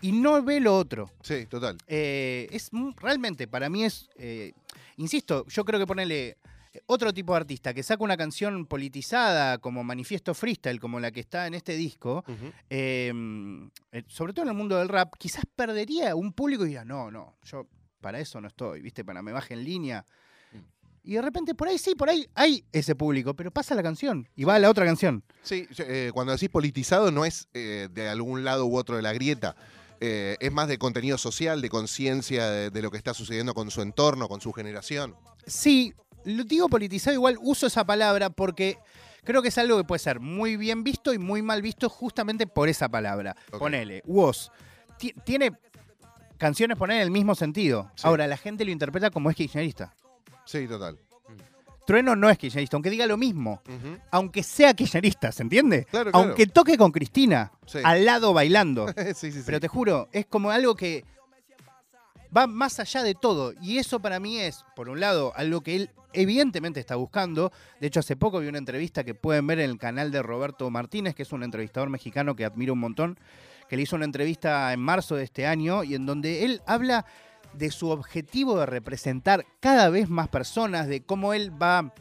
y 0.00 0.12
no 0.12 0.42
ve 0.42 0.60
lo 0.60 0.76
otro. 0.76 1.10
Sí, 1.22 1.46
total. 1.46 1.78
Eh, 1.86 2.48
es 2.50 2.70
realmente, 2.96 3.48
para 3.48 3.68
mí 3.68 3.84
es, 3.84 4.08
eh, 4.16 4.52
insisto, 4.96 5.44
yo 5.48 5.64
creo 5.64 5.80
que 5.80 5.86
ponerle 5.86 6.36
otro 6.86 7.12
tipo 7.12 7.32
de 7.32 7.38
artista 7.38 7.74
que 7.74 7.82
saca 7.82 8.04
una 8.04 8.16
canción 8.16 8.66
politizada 8.66 9.58
como 9.58 9.84
manifiesto 9.84 10.34
freestyle, 10.34 10.80
como 10.80 11.00
la 11.00 11.10
que 11.10 11.20
está 11.20 11.46
en 11.46 11.54
este 11.54 11.76
disco, 11.76 12.24
eh, 12.70 13.12
eh, 13.92 14.02
sobre 14.06 14.32
todo 14.32 14.44
en 14.44 14.50
el 14.50 14.56
mundo 14.56 14.76
del 14.76 14.88
rap, 14.88 15.14
quizás 15.18 15.44
perdería 15.56 16.14
un 16.14 16.32
público 16.32 16.64
y 16.64 16.68
diría, 16.68 16.84
no, 16.84 17.10
no, 17.10 17.36
yo 17.42 17.66
para 18.00 18.20
eso 18.20 18.40
no 18.40 18.48
estoy, 18.48 18.80
¿viste? 18.80 19.04
Para 19.04 19.22
me 19.22 19.32
baje 19.32 19.54
en 19.54 19.64
línea. 19.64 20.06
Y 21.04 21.14
de 21.14 21.22
repente 21.22 21.54
por 21.54 21.68
ahí 21.68 21.78
sí, 21.78 21.94
por 21.94 22.10
ahí 22.10 22.28
hay 22.34 22.64
ese 22.72 22.94
público, 22.94 23.34
pero 23.34 23.50
pasa 23.50 23.74
la 23.74 23.82
canción 23.82 24.28
y 24.36 24.44
va 24.44 24.56
a 24.56 24.58
la 24.58 24.68
otra 24.68 24.84
canción. 24.84 25.22
Sí, 25.42 25.66
eh, 25.78 26.10
cuando 26.12 26.32
decís 26.32 26.50
politizado 26.50 27.10
no 27.10 27.24
es 27.24 27.48
eh, 27.54 27.88
de 27.90 28.08
algún 28.08 28.44
lado 28.44 28.66
u 28.66 28.76
otro 28.76 28.96
de 28.96 29.02
la 29.02 29.12
grieta. 29.12 29.56
eh, 30.00 30.36
es 30.40 30.52
más 30.52 30.68
de 30.68 30.78
contenido 30.78 31.16
social, 31.18 31.60
de 31.62 31.70
conciencia 31.70 32.48
de, 32.50 32.70
de 32.70 32.82
lo 32.82 32.90
que 32.90 32.98
está 32.98 33.14
sucediendo 33.14 33.54
con 33.54 33.70
su 33.70 33.80
entorno, 33.82 34.28
con 34.28 34.40
su 34.40 34.52
generación. 34.52 35.16
Sí, 35.46 35.92
lo 36.24 36.44
digo 36.44 36.68
politizado, 36.68 37.14
igual 37.14 37.36
uso 37.40 37.66
esa 37.66 37.84
palabra 37.84 38.28
porque 38.30 38.78
creo 39.24 39.40
que 39.42 39.48
es 39.48 39.58
algo 39.58 39.76
que 39.78 39.84
puede 39.84 39.98
ser 40.00 40.20
muy 40.20 40.56
bien 40.56 40.84
visto 40.84 41.12
y 41.14 41.18
muy 41.18 41.42
mal 41.42 41.62
visto 41.62 41.88
justamente 41.88 42.46
por 42.46 42.68
esa 42.68 42.88
palabra. 42.88 43.34
Ponele, 43.58 44.02
ti- 44.98 45.14
Tiene 45.24 45.52
canciones, 46.38 46.76
poner 46.78 46.96
en 46.96 47.02
el 47.02 47.10
mismo 47.10 47.34
sentido. 47.34 47.90
Sí. 47.94 48.02
Ahora, 48.06 48.26
la 48.26 48.36
gente 48.36 48.64
lo 48.64 48.70
interpreta 48.70 49.10
como 49.10 49.28
es 49.30 49.36
kirchnerista. 49.36 49.94
Sí, 50.44 50.66
total. 50.66 50.98
Trueno 51.86 52.14
no 52.14 52.28
es 52.28 52.36
kirchnerista, 52.36 52.76
aunque 52.76 52.90
diga 52.90 53.06
lo 53.06 53.16
mismo. 53.16 53.62
Aunque 54.10 54.42
sea 54.42 54.74
kirchnerista, 54.74 55.32
¿se 55.32 55.42
entiende? 55.42 55.86
Claro, 55.90 56.10
claro. 56.10 56.26
Aunque 56.28 56.46
toque 56.46 56.76
con 56.76 56.92
Cristina, 56.92 57.50
Sí. 57.66 57.78
al 57.82 58.04
lado 58.04 58.32
bailando. 58.34 58.86
sí, 59.14 59.14
sí, 59.14 59.32
sí. 59.32 59.42
Pero 59.46 59.58
te 59.60 59.68
juro, 59.68 60.08
es 60.12 60.26
como 60.26 60.50
algo 60.50 60.74
que 60.74 61.04
va 62.36 62.46
más 62.46 62.80
allá 62.80 63.02
de 63.02 63.14
todo. 63.14 63.52
Y 63.60 63.78
eso 63.78 64.00
para 64.00 64.20
mí 64.20 64.38
es, 64.38 64.64
por 64.76 64.88
un 64.88 65.00
lado, 65.00 65.32
algo 65.36 65.60
que 65.60 65.76
él 65.76 65.90
evidentemente 66.12 66.80
está 66.80 66.96
buscando. 66.96 67.52
De 67.80 67.86
hecho, 67.86 68.00
hace 68.00 68.16
poco 68.16 68.40
vi 68.40 68.48
una 68.48 68.58
entrevista 68.58 69.04
que 69.04 69.14
pueden 69.14 69.46
ver 69.46 69.60
en 69.60 69.70
el 69.70 69.78
canal 69.78 70.10
de 70.10 70.22
Roberto 70.22 70.70
Martínez, 70.70 71.14
que 71.14 71.22
es 71.22 71.32
un 71.32 71.42
entrevistador 71.42 71.90
mexicano 71.90 72.34
que 72.34 72.44
admiro 72.44 72.72
un 72.72 72.80
montón, 72.80 73.18
que 73.68 73.76
le 73.76 73.82
hizo 73.82 73.96
una 73.96 74.06
entrevista 74.06 74.72
en 74.72 74.80
marzo 74.80 75.16
de 75.16 75.24
este 75.24 75.46
año 75.46 75.84
y 75.84 75.94
en 75.94 76.06
donde 76.06 76.44
él 76.44 76.62
habla 76.66 77.04
de 77.52 77.70
su 77.70 77.90
objetivo 77.90 78.58
de 78.58 78.66
representar 78.66 79.44
cada 79.60 79.88
vez 79.90 80.08
más 80.08 80.28
personas, 80.28 80.86
de 80.86 81.02
cómo 81.02 81.34
él 81.34 81.50
va... 81.60 81.92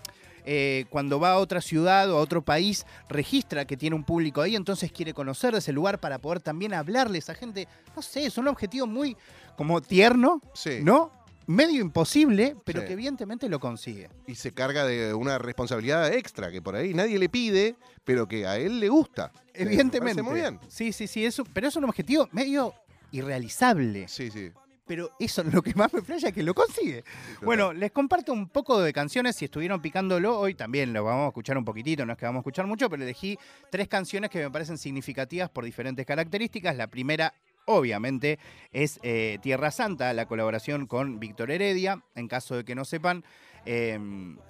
eh, 0.50 0.86
cuando 0.89 1.19
va 1.19 1.31
a 1.31 1.38
otra 1.39 1.60
ciudad 1.60 2.10
o 2.10 2.17
a 2.17 2.22
otro 2.22 2.41
país, 2.41 2.86
registra 3.10 3.65
que 3.65 3.75
tiene 3.75 3.98
un 3.98 4.05
público 4.05 4.41
ahí, 4.41 4.55
entonces 4.55 4.93
quiere 4.93 5.13
conocer 5.13 5.53
ese 5.55 5.74
lugar 5.74 6.00
para 6.00 6.19
poder 6.19 6.39
también 6.39 6.74
hablarle 6.74 7.17
a 7.17 7.19
esa 7.19 7.36
gente. 7.36 7.67
No 7.93 8.01
sé, 8.01 8.25
es 8.25 8.38
un 8.38 8.48
objetivo 8.48 8.88
muy 8.88 9.17
como 9.58 9.82
tierno, 9.82 10.40
Sí. 10.54 10.80
¿no? 10.84 11.12
medio 11.50 11.80
imposible, 11.82 12.58
pero 12.66 12.82
Sí. 12.82 12.88
que 12.88 12.94
evidentemente 12.94 13.48
lo 13.48 13.60
consigue. 13.62 14.10
Y 14.28 14.36
se 14.36 14.52
carga 14.52 14.86
de 14.86 15.14
una 15.14 15.38
responsabilidad 15.38 16.12
extra 16.14 16.52
que 16.52 16.62
por 16.62 16.76
ahí 16.76 16.94
nadie 16.94 17.18
le 17.18 17.30
pide, 17.30 17.78
pero 18.04 18.28
que 18.28 18.46
a 18.46 18.58
él 18.58 18.82
le 18.82 18.90
gusta. 18.90 19.32
Me 19.56 19.62
Evidentemente. 19.64 20.22
muy 20.22 20.42
bien. 20.42 20.60
Sí, 20.68 20.92
sí, 20.92 21.08
sí, 21.08 21.26
eso, 21.26 21.46
pero 21.54 21.70
es 21.70 21.76
un 21.78 21.86
objetivo 21.86 22.28
medio 22.34 22.74
irrealizable. 23.12 24.08
Sí, 24.08 24.30
sí. 24.32 24.52
Pero 24.86 25.12
eso 25.20 25.42
es 25.42 25.54
lo 25.54 25.62
que 25.62 25.74
más 25.76 25.94
me 25.94 26.02
playa 26.02 26.32
que 26.32 26.42
lo 26.44 26.54
consigue. 26.54 27.04
Bueno, 27.42 27.74
les 27.74 27.92
comparto 27.92 28.32
un 28.32 28.48
poco 28.48 28.80
de 28.82 28.94
canciones. 28.94 29.36
Si 29.36 29.44
estuvieron 29.46 29.82
picándolo, 29.82 30.40
hoy 30.40 30.54
también 30.54 30.94
lo 30.94 31.04
vamos 31.04 31.26
a 31.26 31.28
escuchar 31.28 31.58
un 31.58 31.66
poquitito, 31.66 32.06
no 32.06 32.14
es 32.14 32.18
que 32.18 32.26
vamos 32.26 32.40
a 32.40 32.42
escuchar 32.42 32.68
mucho, 32.68 32.90
pero 32.90 33.04
elegí 33.04 33.38
tres 33.70 33.90
canciones 33.90 34.30
que 34.30 34.40
me 34.40 34.50
parecen 34.50 34.78
significativas 34.78 35.50
por 35.50 35.66
diferentes 35.66 36.06
características. 36.06 36.78
La 36.78 36.88
primera, 36.88 37.34
obviamente, 37.68 38.40
es 38.72 39.00
eh, 39.04 39.38
Tierra 39.42 39.72
Santa, 39.72 40.14
la 40.14 40.26
colaboración 40.26 40.88
con 40.88 41.20
Víctor 41.20 41.52
Heredia. 41.52 42.02
En 42.16 42.28
caso 42.28 42.56
de 42.56 42.66
que 42.66 42.74
no 42.74 42.86
sepan, 42.86 43.24
eh, 43.66 44.00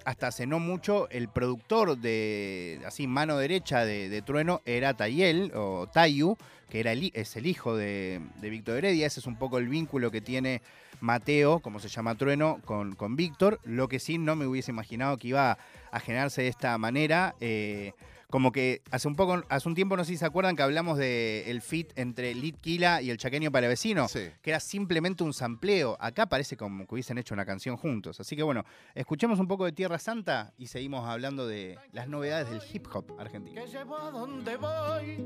hasta 0.04 0.28
hace 0.28 0.46
no 0.46 0.60
mucho, 0.60 1.08
el 1.10 1.28
productor 1.28 1.98
de, 1.98 2.80
así, 2.86 3.06
mano 3.06 3.36
derecha 3.36 3.84
de, 3.84 4.22
Trueno 4.22 4.62
era 4.64 4.94
Tayel, 4.94 5.52
o 5.54 5.88
Tayu, 5.92 6.36
que 6.70 6.80
era 6.80 6.92
el, 6.92 7.10
es 7.14 7.36
el 7.36 7.46
hijo 7.46 7.76
de, 7.76 8.20
de 8.40 8.50
Víctor 8.50 8.78
Heredia. 8.78 9.06
Ese 9.06 9.20
es 9.20 9.26
un 9.26 9.36
poco 9.36 9.58
el 9.58 9.68
vínculo 9.68 10.10
que 10.10 10.20
tiene 10.20 10.62
Mateo, 11.00 11.60
como 11.60 11.80
se 11.80 11.88
llama 11.88 12.14
Trueno, 12.14 12.60
con, 12.64 12.94
con 12.94 13.16
Víctor. 13.16 13.60
Lo 13.64 13.88
que 13.88 13.98
sí 13.98 14.18
no 14.18 14.36
me 14.36 14.46
hubiese 14.46 14.70
imaginado 14.70 15.16
que 15.16 15.28
iba 15.28 15.58
a 15.90 16.00
generarse 16.00 16.42
de 16.42 16.48
esta 16.48 16.78
manera. 16.78 17.34
eh, 17.40 17.92
como 18.30 18.52
que 18.52 18.82
hace 18.90 19.08
un 19.08 19.16
poco, 19.16 19.42
hace 19.48 19.68
un 19.68 19.74
tiempo, 19.74 19.96
no 19.96 20.04
sé 20.04 20.12
si 20.12 20.18
se 20.18 20.26
acuerdan 20.26 20.54
que 20.54 20.62
hablamos 20.62 20.98
del 20.98 21.48
el 21.48 21.62
fit 21.62 21.92
entre 21.96 22.34
Litquila 22.34 23.00
y 23.00 23.08
el 23.10 23.16
chaqueño 23.16 23.50
para 23.50 23.68
vecino, 23.68 24.06
Sí. 24.06 24.28
que 24.42 24.50
era 24.50 24.60
simplemente 24.60 25.24
un 25.24 25.32
sampleo. 25.32 25.96
Acá 25.98 26.26
parece 26.28 26.54
como 26.56 26.86
que 26.86 26.94
hubiesen 26.94 27.16
hecho 27.16 27.32
una 27.32 27.46
canción 27.46 27.78
juntos. 27.78 28.20
Así 28.20 28.36
que 28.36 28.42
bueno, 28.42 28.64
escuchemos 28.94 29.38
un 29.40 29.48
poco 29.48 29.64
de 29.64 29.72
Tierra 29.72 29.98
Santa 29.98 30.52
y 30.58 30.66
seguimos 30.66 31.08
hablando 31.08 31.46
de 31.46 31.78
las 31.92 32.06
novedades 32.08 32.50
del 32.50 32.60
hip 32.70 32.86
hop 32.92 33.06
argentino. 33.18 33.64
Que 33.64 33.70
llevo 33.70 33.96
a 33.98 34.10
donde 34.10 34.56
voy 34.56 35.24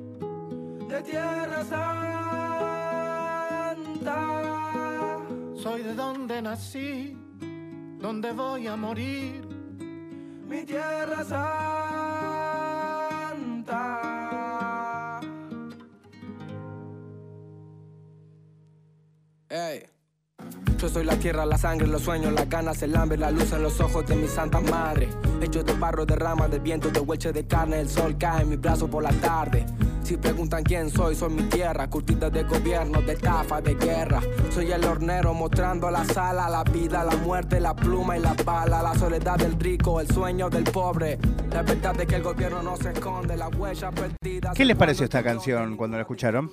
de 0.88 1.02
tierra 1.02 1.64
santa. 1.64 2.98
Soy 5.56 5.82
de 5.82 5.94
donde 5.94 6.40
nací, 6.42 7.16
donde 7.98 8.30
voy 8.32 8.66
a 8.68 8.76
morir. 8.76 9.44
Mi 10.46 10.64
tierra 10.64 11.24
santa. 11.24 11.81
Yo 20.82 20.88
soy 20.88 21.04
la 21.04 21.14
tierra, 21.14 21.46
la 21.46 21.56
sangre, 21.56 21.86
los 21.86 22.02
sueños, 22.02 22.32
las 22.32 22.48
ganas, 22.48 22.82
el 22.82 22.96
hambre, 22.96 23.16
la 23.16 23.30
luz 23.30 23.52
en 23.52 23.62
los 23.62 23.80
ojos 23.80 24.04
de 24.04 24.16
mi 24.16 24.26
santa 24.26 24.58
madre. 24.58 25.08
Hecho 25.40 25.62
de 25.62 25.74
barro, 25.74 26.04
de 26.04 26.16
rama, 26.16 26.48
de 26.48 26.58
viento, 26.58 26.90
de 26.90 26.98
hueche 26.98 27.32
de 27.32 27.46
carne, 27.46 27.78
el 27.78 27.88
sol 27.88 28.16
cae 28.18 28.42
en 28.42 28.48
mi 28.48 28.56
brazo 28.56 28.88
por 28.88 29.04
la 29.04 29.12
tarde. 29.12 29.64
Si 30.02 30.16
preguntan 30.16 30.64
quién 30.64 30.90
soy, 30.90 31.14
soy 31.14 31.30
mi 31.30 31.44
tierra, 31.44 31.88
curtida 31.88 32.28
de 32.30 32.42
gobierno, 32.42 33.00
de 33.00 33.12
estafa, 33.12 33.60
de 33.60 33.76
guerra. 33.76 34.20
Soy 34.50 34.72
el 34.72 34.84
hornero 34.84 35.32
mostrando 35.34 35.88
la 35.88 36.04
sala, 36.04 36.48
la 36.48 36.64
vida, 36.64 37.04
la 37.04 37.14
muerte, 37.14 37.60
la 37.60 37.76
pluma 37.76 38.16
y 38.18 38.20
la 38.20 38.34
bala, 38.44 38.82
la 38.82 38.96
soledad 38.96 39.36
del 39.36 39.60
rico, 39.60 40.00
el 40.00 40.08
sueño 40.08 40.50
del 40.50 40.64
pobre. 40.64 41.16
La 41.52 41.62
verdad 41.62 42.00
es 42.00 42.08
que 42.08 42.16
el 42.16 42.24
gobierno 42.24 42.60
no 42.60 42.76
se 42.76 42.90
esconde, 42.90 43.36
la 43.36 43.46
huella 43.46 43.92
perdida. 43.92 44.52
¿Qué 44.52 44.64
les 44.64 44.76
pareció 44.76 45.04
esta 45.04 45.22
canción 45.22 45.76
cuando 45.76 45.96
la 45.96 46.00
escucharon? 46.00 46.50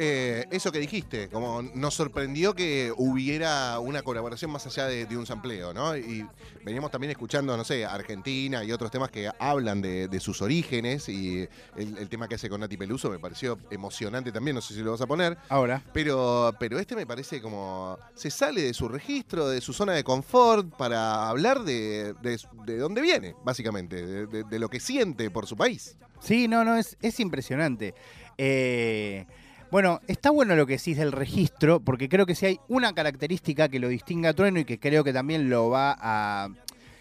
Eh, 0.00 0.44
eso 0.52 0.70
que 0.70 0.78
dijiste, 0.78 1.28
como 1.28 1.60
nos 1.60 1.92
sorprendió 1.94 2.54
que 2.54 2.92
hubiera 2.96 3.80
una 3.80 4.02
colaboración 4.02 4.52
más 4.52 4.64
allá 4.64 4.86
de, 4.86 5.06
de 5.06 5.16
un 5.16 5.26
sampleo, 5.26 5.74
¿no? 5.74 5.96
Y 5.96 6.24
veníamos 6.64 6.92
también 6.92 7.10
escuchando, 7.10 7.56
no 7.56 7.64
sé, 7.64 7.84
Argentina 7.84 8.62
y 8.62 8.70
otros 8.70 8.92
temas 8.92 9.10
que 9.10 9.28
hablan 9.40 9.82
de, 9.82 10.06
de 10.06 10.20
sus 10.20 10.40
orígenes 10.40 11.08
y 11.08 11.48
el, 11.76 11.98
el 11.98 12.08
tema 12.08 12.28
que 12.28 12.36
hace 12.36 12.48
con 12.48 12.60
Nati 12.60 12.76
Peluso 12.76 13.10
me 13.10 13.18
pareció 13.18 13.58
emocionante 13.72 14.30
también, 14.30 14.54
no 14.54 14.60
sé 14.60 14.74
si 14.74 14.82
lo 14.82 14.92
vas 14.92 15.00
a 15.00 15.06
poner, 15.08 15.36
Ahora. 15.48 15.82
pero, 15.92 16.54
pero 16.60 16.78
este 16.78 16.94
me 16.94 17.04
parece 17.04 17.42
como 17.42 17.98
se 18.14 18.30
sale 18.30 18.62
de 18.62 18.74
su 18.74 18.88
registro, 18.88 19.48
de 19.48 19.60
su 19.60 19.72
zona 19.72 19.94
de 19.94 20.04
confort 20.04 20.76
para 20.76 21.28
hablar 21.28 21.64
de, 21.64 22.14
de, 22.22 22.38
de 22.66 22.78
dónde 22.78 23.00
viene, 23.00 23.34
básicamente, 23.44 24.26
de 24.28 24.58
lo 24.60 24.68
que 24.68 24.78
siente 24.78 25.28
por 25.30 25.48
su 25.48 25.56
país. 25.56 25.96
Sí, 26.20 26.46
no, 26.46 26.64
no, 26.64 26.76
es, 26.76 26.96
es 27.02 27.18
impresionante. 27.18 27.94
Eh, 28.36 29.26
bueno, 29.70 30.00
está 30.06 30.30
bueno 30.30 30.56
lo 30.56 30.66
que 30.66 30.76
decís 30.78 30.96
del 30.96 31.12
registro, 31.12 31.80
porque 31.80 32.08
creo 32.08 32.26
que 32.26 32.34
si 32.34 32.46
hay 32.46 32.60
una 32.68 32.92
característica 32.94 33.68
que 33.68 33.78
lo 33.78 33.88
distinga 33.88 34.30
a 34.30 34.32
Trueno 34.32 34.60
y 34.60 34.64
que 34.64 34.78
creo 34.78 35.04
que 35.04 35.12
también 35.12 35.50
lo 35.50 35.70
va 35.70 35.96
a 35.98 36.48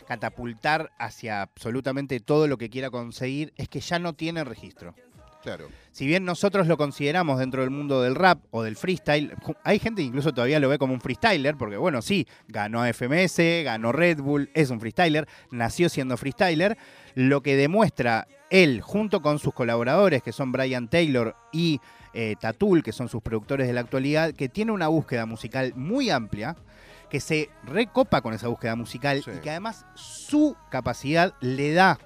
catapultar 0.08 0.92
hacia 0.98 1.42
absolutamente 1.42 2.20
todo 2.20 2.48
lo 2.48 2.58
que 2.58 2.70
quiera 2.70 2.90
conseguir, 2.90 3.54
es 3.58 3.70
que 3.70 3.80
ya 3.80 4.00
no 4.00 4.14
tiene 4.14 4.44
registro. 4.44 4.96
Claro. 5.44 5.70
Si 5.92 6.06
bien 6.06 6.26
nosotros 6.26 6.68
lo 6.68 6.78
consideramos 6.78 7.40
dentro 7.40 7.62
del 7.62 7.70
mundo 7.70 8.02
del 8.02 8.16
rap 8.16 8.40
o 8.52 8.64
del 8.64 8.76
freestyle, 8.76 9.34
hay 9.64 9.80
gente 9.80 10.02
que 10.02 10.08
incluso 10.08 10.34
todavía 10.34 10.60
lo 10.60 10.68
ve 10.68 10.78
como 10.78 10.94
un 10.94 11.00
freestyler, 11.00 11.56
porque 11.56 11.78
bueno, 11.78 12.02
sí, 12.02 12.28
ganó 12.48 12.82
a 12.82 12.92
FMS, 12.92 13.38
ganó 13.64 13.92
Red 13.92 14.20
Bull, 14.20 14.50
es 14.54 14.70
un 14.70 14.80
freestyler, 14.80 15.28
nació 15.52 15.90
siendo 15.90 16.18
freestyler. 16.18 16.78
Lo 17.16 17.42
que 17.42 17.56
demuestra 17.56 18.28
él, 18.50 18.82
junto 18.82 19.22
con 19.22 19.40
sus 19.40 19.54
colaboradores, 19.54 20.22
que 20.22 20.32
son 20.32 20.52
Brian 20.52 20.90
Taylor 20.90 21.36
y 21.52 21.80
eh, 22.20 22.36
Tatul, 22.40 22.82
que 22.82 22.92
son 22.92 23.10
sus 23.10 23.22
productores 23.22 23.68
de 23.68 23.74
la 23.74 23.82
actualidad, 23.82 24.34
que 24.34 24.50
tiene 24.50 24.72
una 24.72 24.88
búsqueda 24.88 25.28
musical 25.28 25.74
muy 25.76 26.10
amplia, 26.10 26.56
que 27.12 27.20
se 27.20 27.50
recopa 27.64 28.22
con 28.22 28.34
esa 28.34 28.48
búsqueda 28.48 28.76
musical 28.76 29.22
Sí. 29.24 29.30
y 29.38 29.40
que 29.40 29.52
además 29.52 29.86
su 29.94 30.56
capacidad 30.72 31.34
le 31.42 31.74
da 31.74 32.00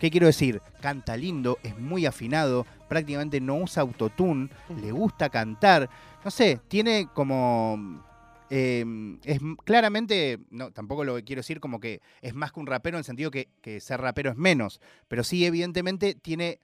¿Qué 0.00 0.10
quiero 0.10 0.26
decir? 0.26 0.60
Canta 0.80 1.16
lindo, 1.16 1.56
es 1.62 1.78
muy 1.78 2.04
afinado, 2.04 2.66
prácticamente 2.88 3.40
no 3.40 3.54
usa 3.54 3.82
autotune, 3.82 4.48
le 4.82 4.90
gusta 4.90 5.30
cantar. 5.30 5.88
No 6.24 6.32
sé, 6.32 6.60
tiene 6.66 7.06
como. 7.14 8.02
eh, 8.50 8.84
es 9.22 9.38
claramente, 9.64 10.40
no, 10.50 10.72
tampoco 10.72 11.04
lo 11.04 11.14
quiero 11.24 11.38
decir 11.40 11.60
como 11.60 11.78
que 11.78 12.00
es 12.22 12.34
más 12.34 12.50
que 12.52 12.58
un 12.60 12.66
rapero 12.66 12.96
en 12.96 13.00
el 13.00 13.04
sentido 13.04 13.30
que, 13.30 13.48
que 13.62 13.80
ser 13.80 14.00
rapero 14.00 14.30
es 14.32 14.36
menos, 14.36 14.80
pero 15.06 15.22
sí, 15.22 15.46
evidentemente, 15.46 16.14
tiene. 16.16 16.58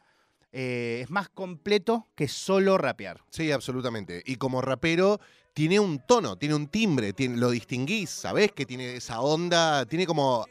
Eh, 0.53 1.01
es 1.03 1.11
más 1.11 1.29
completo 1.29 2.09
que 2.15 2.29
solo 2.29 2.77
rapear. 2.79 3.23
Sí, 3.31 3.51
absolutamente. 3.53 4.23
Y 4.27 4.37
como 4.37 4.61
rapero 4.61 5.21
tiene 5.53 5.81
un 5.81 5.99
tono, 6.07 6.37
tiene 6.37 6.55
un 6.55 6.69
timbre, 6.69 7.13
tiene, 7.13 7.37
lo 7.37 7.51
distinguís, 7.51 8.09
sabés 8.11 8.53
que 8.53 8.65
tiene 8.67 8.95
esa 8.97 9.21
onda, 9.21 9.85
tiene 9.85 10.07
como, 10.07 10.47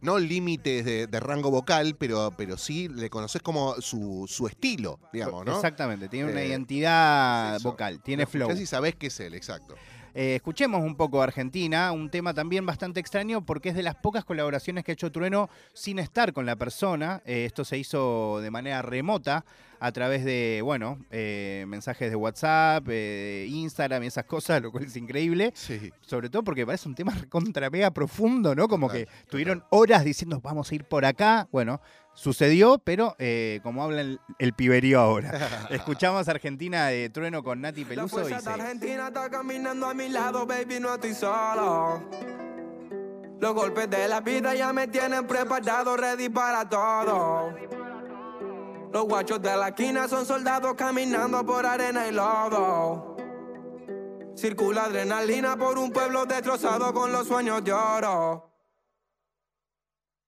no 0.00 0.18
límites 0.18 0.84
de, 0.84 1.06
de 1.06 1.20
rango 1.20 1.50
vocal, 1.50 1.94
pero, 1.96 2.32
pero 2.36 2.58
sí 2.58 2.88
le 2.88 3.08
conoces 3.10 3.42
como 3.42 3.80
su, 3.80 4.26
su 4.28 4.48
estilo, 4.48 4.98
digamos, 5.12 5.44
¿no? 5.46 5.54
Exactamente, 5.54 6.08
tiene 6.08 6.32
una 6.32 6.42
Eh, 6.42 6.48
identidad 6.48 7.56
eso. 7.56 7.70
vocal, 7.70 8.00
tiene 8.02 8.24
Lo 8.24 8.28
flow. 8.28 8.50
y 8.52 8.66
sabés 8.66 8.96
que 8.96 9.06
es 9.06 9.20
él, 9.20 9.34
exacto. 9.34 9.76
Eh, 10.14 10.34
escuchemos 10.36 10.82
un 10.82 10.96
poco 10.96 11.22
Argentina, 11.22 11.92
un 11.92 12.10
tema 12.10 12.34
también 12.34 12.66
bastante 12.66 13.00
extraño 13.00 13.44
porque 13.44 13.70
es 13.70 13.74
de 13.74 13.82
las 13.82 13.94
pocas 13.94 14.24
colaboraciones 14.24 14.84
que 14.84 14.92
ha 14.92 14.94
hecho 14.94 15.12
Trueno 15.12 15.48
sin 15.72 15.98
estar 15.98 16.32
con 16.32 16.46
la 16.46 16.56
persona. 16.56 17.22
Eh, 17.24 17.44
esto 17.44 17.64
se 17.64 17.78
hizo 17.78 18.40
de 18.40 18.50
manera 18.50 18.82
remota 18.82 19.44
a 19.80 19.92
través 19.92 20.24
de, 20.26 20.60
bueno, 20.62 20.98
eh, 21.10 21.64
mensajes 21.66 22.10
de 22.10 22.16
WhatsApp, 22.16 22.86
eh, 22.88 23.46
Instagram 23.48 24.04
y 24.04 24.08
esas 24.08 24.26
cosas, 24.26 24.60
lo 24.60 24.70
cual 24.70 24.84
es 24.84 24.94
increíble. 24.94 25.52
Sí. 25.54 25.90
Sobre 26.02 26.28
todo 26.28 26.44
porque 26.44 26.66
parece 26.66 26.86
un 26.86 26.94
tema 26.94 27.14
contra 27.30 27.70
mega 27.70 27.90
profundo, 27.90 28.54
¿no? 28.54 28.68
Como 28.68 28.88
Total, 28.88 29.06
que 29.06 29.28
tuvieron 29.30 29.64
horas 29.70 30.04
diciendo, 30.04 30.38
vamos 30.42 30.70
a 30.70 30.74
ir 30.74 30.84
por 30.84 31.06
acá. 31.06 31.48
Bueno, 31.50 31.80
sucedió, 32.12 32.78
pero 32.78 33.16
eh, 33.18 33.60
como 33.62 33.82
habla 33.82 34.02
el, 34.02 34.20
el 34.38 34.52
piberío 34.52 35.00
ahora. 35.00 35.66
Escuchamos 35.70 36.28
Argentina 36.28 36.88
de 36.88 37.08
Trueno 37.08 37.42
con 37.42 37.62
Nati 37.62 37.82
La 37.84 37.88
Peluso 37.88 38.20
y 38.20 38.24
fuerza 38.24 38.36
de 38.36 38.42
se... 38.42 38.62
Argentina 38.62 39.08
está 39.08 39.30
caminando 39.30 39.86
a 39.86 39.94
mi 39.94 40.10
lado, 40.10 40.44
baby, 40.44 40.78
no 40.78 40.94
estoy 40.94 41.14
solo. 41.14 42.02
Los 43.40 43.54
golpes 43.54 43.88
de 43.88 44.06
la 44.06 44.20
vida 44.20 44.54
ya 44.54 44.74
me 44.74 44.86
tienen 44.88 45.26
preparado, 45.26 45.96
ready 45.96 46.28
para 46.28 46.68
todo. 46.68 47.54
Los 48.92 49.04
guachos 49.04 49.40
de 49.40 49.56
la 49.56 49.68
esquina 49.68 50.08
son 50.08 50.26
soldados 50.26 50.74
caminando 50.74 51.44
por 51.46 51.64
arena 51.64 52.08
y 52.08 52.12
lodo. 52.12 53.16
Circula 54.36 54.84
adrenalina 54.84 55.56
por 55.56 55.78
un 55.78 55.92
pueblo 55.92 56.26
destrozado 56.26 56.92
con 56.92 57.12
los 57.12 57.28
sueños 57.28 57.62
de 57.62 57.72
oro. 57.72 58.50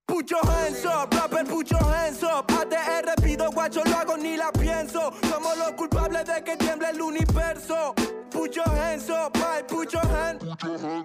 Put 0.06 0.30
your 0.30 0.46
hands 0.46 0.84
up, 0.84 1.12
rapper, 1.14 1.44
put 1.44 1.70
your 1.70 1.82
hands 1.82 2.22
up. 2.22 2.46
ATR 2.52 3.14
pido 3.22 3.50
guacho, 3.50 3.82
lo 3.84 3.96
hago 3.96 4.16
ni 4.16 4.36
la 4.36 4.52
pienso. 4.52 5.12
Somos 5.28 5.56
los 5.56 5.72
culpables 5.72 6.24
de 6.26 6.44
que 6.44 6.56
tiemble 6.56 6.90
el 6.90 7.00
universo. 7.00 7.94
Put 8.30 8.54
your 8.54 8.68
hands 8.68 9.08
up, 9.10 9.36
ay, 9.38 9.62
put 9.66 9.92
your 9.92 10.06
hands. 10.06 10.44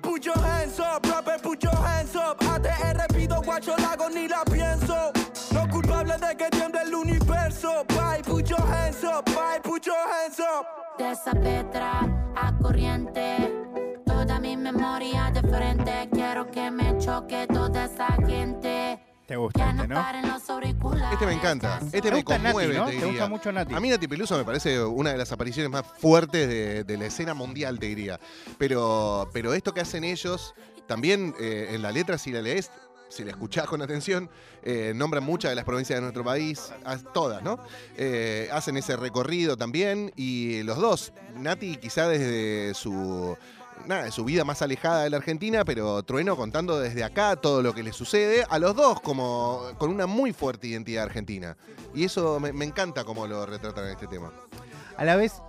Put 0.02 0.26
your 0.26 0.38
hands 0.38 0.80
up, 0.80 1.06
rapper, 1.06 1.40
put 1.42 1.64
your 1.64 1.76
hands 1.76 2.16
up. 2.16 2.38
ATR 2.40 3.08
pido 3.16 3.42
guacho, 3.42 3.76
lo 3.78 3.88
hago 3.88 4.10
ni 4.10 4.28
la 4.28 4.44
pienso. 4.44 5.17
De 6.28 6.36
que 6.36 6.50
tiemble 6.50 6.82
el 6.82 6.94
universo. 6.96 7.86
Bye, 7.90 8.22
put 8.24 8.46
your 8.50 8.60
hands 8.62 9.04
up, 9.04 9.24
bye, 9.26 9.60
put 9.64 9.84
your 9.86 9.96
hands 9.96 10.40
up. 10.40 10.66
De 10.98 11.12
esa 11.12 11.32
petra 11.32 12.02
a 12.36 12.54
corriente, 12.62 13.54
toda 14.06 14.40
mi 14.40 14.58
memoria 14.58 15.32
de 15.34 15.42
frente. 15.44 16.10
Quiero 16.12 16.50
que 16.52 16.70
me 16.72 16.98
choque 16.98 17.48
toda 17.48 17.86
esa 17.86 18.08
gente. 18.26 19.00
Te 19.26 19.36
gusta 19.36 19.62
Que 19.64 19.70
este, 19.70 19.88
no 19.88 19.96
¿no? 19.96 19.96
paren 20.02 20.28
los 20.28 20.50
auriculares. 20.50 21.14
Este 21.14 21.26
me 21.26 21.34
encanta. 21.34 21.80
Este 21.84 22.02
Te 22.02 22.12
me 22.12 22.18
gusta 22.18 22.38
Nati, 22.38 22.46
conmueve, 22.54 22.74
¿no? 22.78 22.86
te 22.86 22.92
Te 22.92 22.96
diría. 22.98 23.10
gusta 23.12 23.28
mucho 23.30 23.52
Nati. 23.52 23.74
A 23.76 23.80
mí 23.80 23.90
Nati 23.90 24.08
Peluso 24.08 24.38
me 24.38 24.44
parece 24.46 24.82
una 24.84 25.12
de 25.12 25.18
las 25.18 25.32
apariciones 25.32 25.70
más 25.72 25.86
fuertes 25.86 26.48
de, 26.48 26.84
de 26.84 26.98
la 26.98 27.06
escena 27.06 27.34
mundial, 27.34 27.78
te 27.80 27.88
diría. 27.88 28.20
Pero, 28.58 29.30
pero 29.34 29.54
esto 29.54 29.74
que 29.74 29.82
hacen 29.82 30.04
ellos, 30.06 30.56
también 30.88 31.34
eh, 31.42 31.70
en 31.72 31.82
la 31.82 31.92
letra, 31.92 32.18
si 32.18 32.32
la 32.32 32.42
lees, 32.42 32.72
si 33.10 33.24
la 33.24 33.32
escuchás 33.32 33.68
con 33.68 33.82
atención, 33.82 34.30
eh, 34.64 34.94
nombran 34.96 35.24
muchas 35.24 35.52
de 35.52 35.56
las 35.56 35.66
provincias 35.66 35.98
de 35.98 36.02
nuestro 36.02 36.24
país, 36.24 36.72
todas, 37.14 37.42
¿no? 37.44 37.60
Eh, 37.96 38.50
hacen 38.52 38.78
ese 38.78 38.96
recorrido 38.96 39.58
también 39.58 40.12
y 40.16 40.64
los 40.64 40.78
dos, 40.78 41.14
Nati 41.36 41.78
quizá 41.78 42.08
desde 42.08 42.74
su... 42.74 43.38
Nada, 43.86 44.10
su 44.10 44.26
vida 44.26 44.44
más 44.44 44.64
alejada 44.64 45.04
de 45.04 45.12
la 45.12 45.18
Argentina, 45.18 45.64
pero 45.64 46.02
Trueno 46.02 46.36
contando 46.36 46.80
desde 46.80 47.04
acá 47.04 47.36
todo 47.36 47.62
lo 47.62 47.76
que 47.76 47.84
le 47.84 47.94
sucede, 47.94 48.44
a 48.50 48.58
los 48.58 48.76
dos 48.76 49.00
como 49.02 49.62
con 49.78 49.92
una 49.92 50.08
muy 50.08 50.34
fuerte 50.34 50.68
identidad 50.68 51.04
argentina. 51.04 51.56
Y 51.94 52.04
eso 52.04 52.40
me, 52.40 52.52
me 52.52 52.66
encanta 52.66 53.04
cómo 53.04 53.28
lo 53.28 53.46
retratan 53.46 53.86
en 53.86 53.92
este 53.92 54.08
tema. 54.08 54.34
A 54.98 55.06
la 55.06 55.16
vez, 55.16 55.44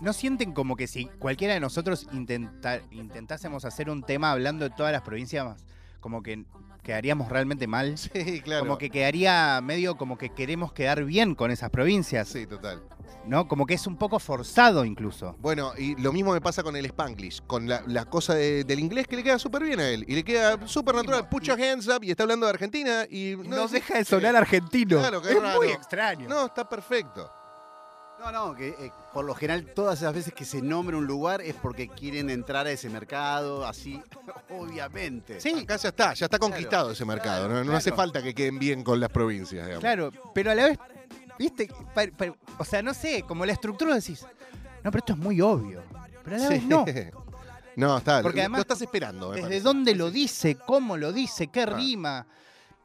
¿no 0.00 0.14
sienten 0.14 0.54
como 0.54 0.76
que 0.76 0.86
si 0.86 1.04
cualquiera 1.18 1.52
de 1.52 1.60
nosotros 1.60 2.08
intenta- 2.12 2.80
intentásemos 2.90 3.66
hacer 3.66 3.90
un 3.90 4.02
tema 4.02 4.32
hablando 4.32 4.66
de 4.66 4.74
todas 4.74 4.90
las 4.90 5.02
provincias, 5.02 5.62
como 6.00 6.22
que 6.22 6.46
quedaríamos 6.84 7.28
realmente 7.28 7.66
mal? 7.66 7.96
Sí, 7.98 8.40
claro. 8.42 8.60
Como 8.64 8.78
que 8.78 8.90
quedaría 8.90 9.60
medio 9.62 9.96
como 9.96 10.16
que 10.16 10.30
queremos 10.30 10.72
quedar 10.72 11.02
bien 11.04 11.34
con 11.34 11.50
esas 11.50 11.70
provincias, 11.70 12.28
Sí, 12.28 12.46
total. 12.46 12.80
¿no? 13.26 13.48
Como 13.48 13.64
que 13.66 13.72
es 13.74 13.86
un 13.86 13.96
poco 13.96 14.18
forzado 14.18 14.84
incluso. 14.84 15.34
Bueno, 15.40 15.72
y 15.78 15.96
lo 16.00 16.12
mismo 16.12 16.32
me 16.34 16.40
pasa 16.42 16.62
con 16.62 16.76
el 16.76 16.84
Spanglish, 16.84 17.40
con 17.46 17.66
la, 17.68 17.82
la 17.86 18.04
cosa 18.04 18.34
de- 18.34 18.64
del 18.64 18.78
inglés 18.80 19.06
que 19.08 19.16
le 19.16 19.22
queda 19.24 19.38
súper 19.38 19.62
bien 19.62 19.80
a 19.80 19.88
él. 19.88 20.04
Y 20.06 20.14
le 20.14 20.22
queda 20.24 20.66
súper 20.66 20.94
natural. 20.94 21.28
Put 21.30 21.44
your 21.44 21.60
hands 21.60 21.88
up 21.88 22.04
y 22.04 22.10
está 22.10 22.24
hablando 22.24 22.44
de 22.46 22.50
Argentina 22.52 23.06
y 23.10 23.34
No, 23.36 23.64
es- 23.64 23.72
deja 23.72 23.96
de 23.98 24.04
sonar 24.04 24.36
argentino. 24.36 24.98
Claro, 24.98 25.22
qué 25.22 25.30
es 25.32 25.40
raro. 25.42 25.58
muy 25.58 25.68
extraño. 25.68 26.28
No, 26.28 26.46
está 26.46 26.68
perfecto. 26.68 27.30
No, 28.24 28.32
no, 28.48 28.54
que 28.54 28.68
eh, 28.68 28.90
por 29.12 29.24
lo 29.24 29.34
general 29.34 29.66
todas 29.74 29.98
esas 30.00 30.14
veces 30.14 30.32
que 30.32 30.44
se 30.44 30.62
nombra 30.62 30.96
un 30.96 31.06
lugar 31.06 31.42
es 31.42 31.54
porque 31.54 31.88
quieren 31.88 32.30
entrar 32.30 32.66
a 32.66 32.70
ese 32.70 32.88
mercado, 32.88 33.66
así, 33.66 34.02
obviamente. 34.50 35.40
Sí, 35.40 35.60
Acá 35.62 35.76
ya 35.76 35.88
está, 35.90 36.14
ya 36.14 36.26
está 36.26 36.38
conquistado 36.38 36.90
ese 36.92 37.04
mercado. 37.04 37.48
no, 37.48 37.56
no 37.56 37.62
claro. 37.62 37.76
hace 37.78 37.92
falta 37.92 38.22
que 38.22 38.34
queden 38.34 38.58
bien 38.58 38.82
con 38.82 38.98
las 39.00 39.10
provincias, 39.10 39.64
digamos. 39.66 39.80
claro, 39.80 40.10
pero 40.34 40.50
a 40.50 40.54
la 40.54 40.64
vez, 40.68 40.78
viste, 41.38 41.68
Pa- 41.94 42.06
pa- 42.16 42.34
o 42.58 42.64
sea, 42.64 42.82
no 42.82 42.94
sé, 42.94 43.22
como 43.28 43.44
la 43.44 43.52
estructura 43.52 43.94
decís, 43.94 44.24
no, 44.82 44.90
pero 44.90 44.98
esto 44.98 45.12
es 45.12 45.18
muy 45.18 45.40
obvio. 45.40 45.82
Pero 46.24 46.36
a 46.36 46.38
la 46.38 46.48
vez 46.48 46.60
Sí. 46.60 46.66
no. 46.66 46.84
No, 47.76 47.98
está. 47.98 48.22
Porque 48.22 48.36
lo- 48.36 48.42
además, 48.42 48.58
lo 48.58 48.62
estás 48.62 48.82
esperando. 48.82 49.28
me 49.30 49.34
Desde 49.34 49.48
parece. 49.48 49.64
dónde 49.64 49.94
lo 49.96 50.08
dice, 50.12 50.54
cómo 50.54 50.96
lo 50.96 51.12
dice, 51.12 51.48
qué 51.48 51.62
Ah. 51.62 51.66
rima. 51.66 52.26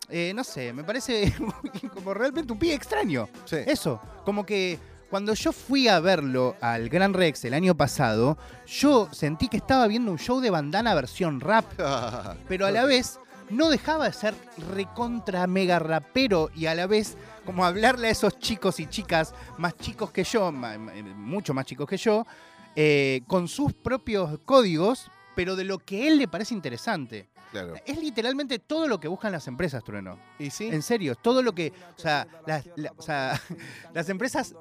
Eh, 0.10 0.34
no 0.36 0.44
sé, 0.44 0.74
me 0.74 0.84
parece 0.84 1.32
como 1.94 2.12
realmente 2.16 2.52
un 2.52 2.58
pie 2.58 2.74
extraño. 2.74 3.30
Sí. 3.46 3.58
Eso, 3.68 4.02
como 4.26 4.44
que 4.44 4.80
cuando 5.10 5.34
yo 5.34 5.52
fui 5.52 5.88
a 5.88 6.00
verlo 6.00 6.56
al 6.62 6.90
Gran 6.90 7.14
Rex 7.14 7.44
el 7.46 7.54
año 7.54 7.76
pasado, 7.76 8.38
yo 8.68 9.10
sentí 9.12 9.48
que 9.48 9.58
estaba 9.58 9.88
viendo 9.88 10.12
un 10.12 10.20
show 10.20 10.40
de 10.40 10.50
bandana 10.52 10.94
versión 10.94 11.40
rap, 11.40 11.66
pero 12.48 12.66
a 12.68 12.72
la 12.72 12.86
vez 12.86 13.20
no 13.50 13.70
dejaba 13.70 14.06
de 14.06 14.14
ser 14.14 14.36
recontra 14.76 15.48
mega 15.48 15.80
rapero 15.80 16.52
y 16.56 16.68
a 16.68 16.76
la 16.76 16.86
vez 16.86 17.18
como 17.46 17.66
hablarle 17.66 18.08
a 18.08 18.12
esos 18.12 18.38
chicos 18.38 18.80
y 18.80 18.86
chicas 18.86 19.34
más 19.58 19.76
chicos 19.78 20.12
que 20.12 20.24
yo, 20.24 20.52
ma- 20.52 20.78
mucho 20.78 21.54
más 21.56 21.66
chicos 21.66 21.88
que 21.90 21.98
yo, 21.98 22.28
eh, 22.76 23.22
con 23.28 23.48
sus 23.48 23.74
propios 23.74 24.38
códigos, 24.46 25.10
pero 25.36 25.56
de 25.56 25.64
lo 25.64 25.80
que 25.80 26.08
él 26.08 26.20
le 26.20 26.28
parece 26.28 26.54
interesante. 26.54 27.28
Claro. 27.52 27.74
Es 27.88 27.98
literalmente 27.98 28.60
todo 28.60 28.88
lo 28.88 29.00
que 29.00 29.08
buscan 29.08 29.32
las 29.32 29.48
empresas, 29.48 29.84
Trueno. 29.84 30.20
Y 30.38 30.52
sí. 30.52 30.68
En 30.68 30.84
serio, 30.84 31.16
todo 31.16 31.42
lo 31.42 31.54
que. 31.56 31.74
O 31.98 32.00
sea, 32.00 32.28
las, 32.46 32.70
la- 32.76 32.94
o 32.96 33.02
sea, 33.02 33.42
las 33.96 34.08
empresas 34.10 34.54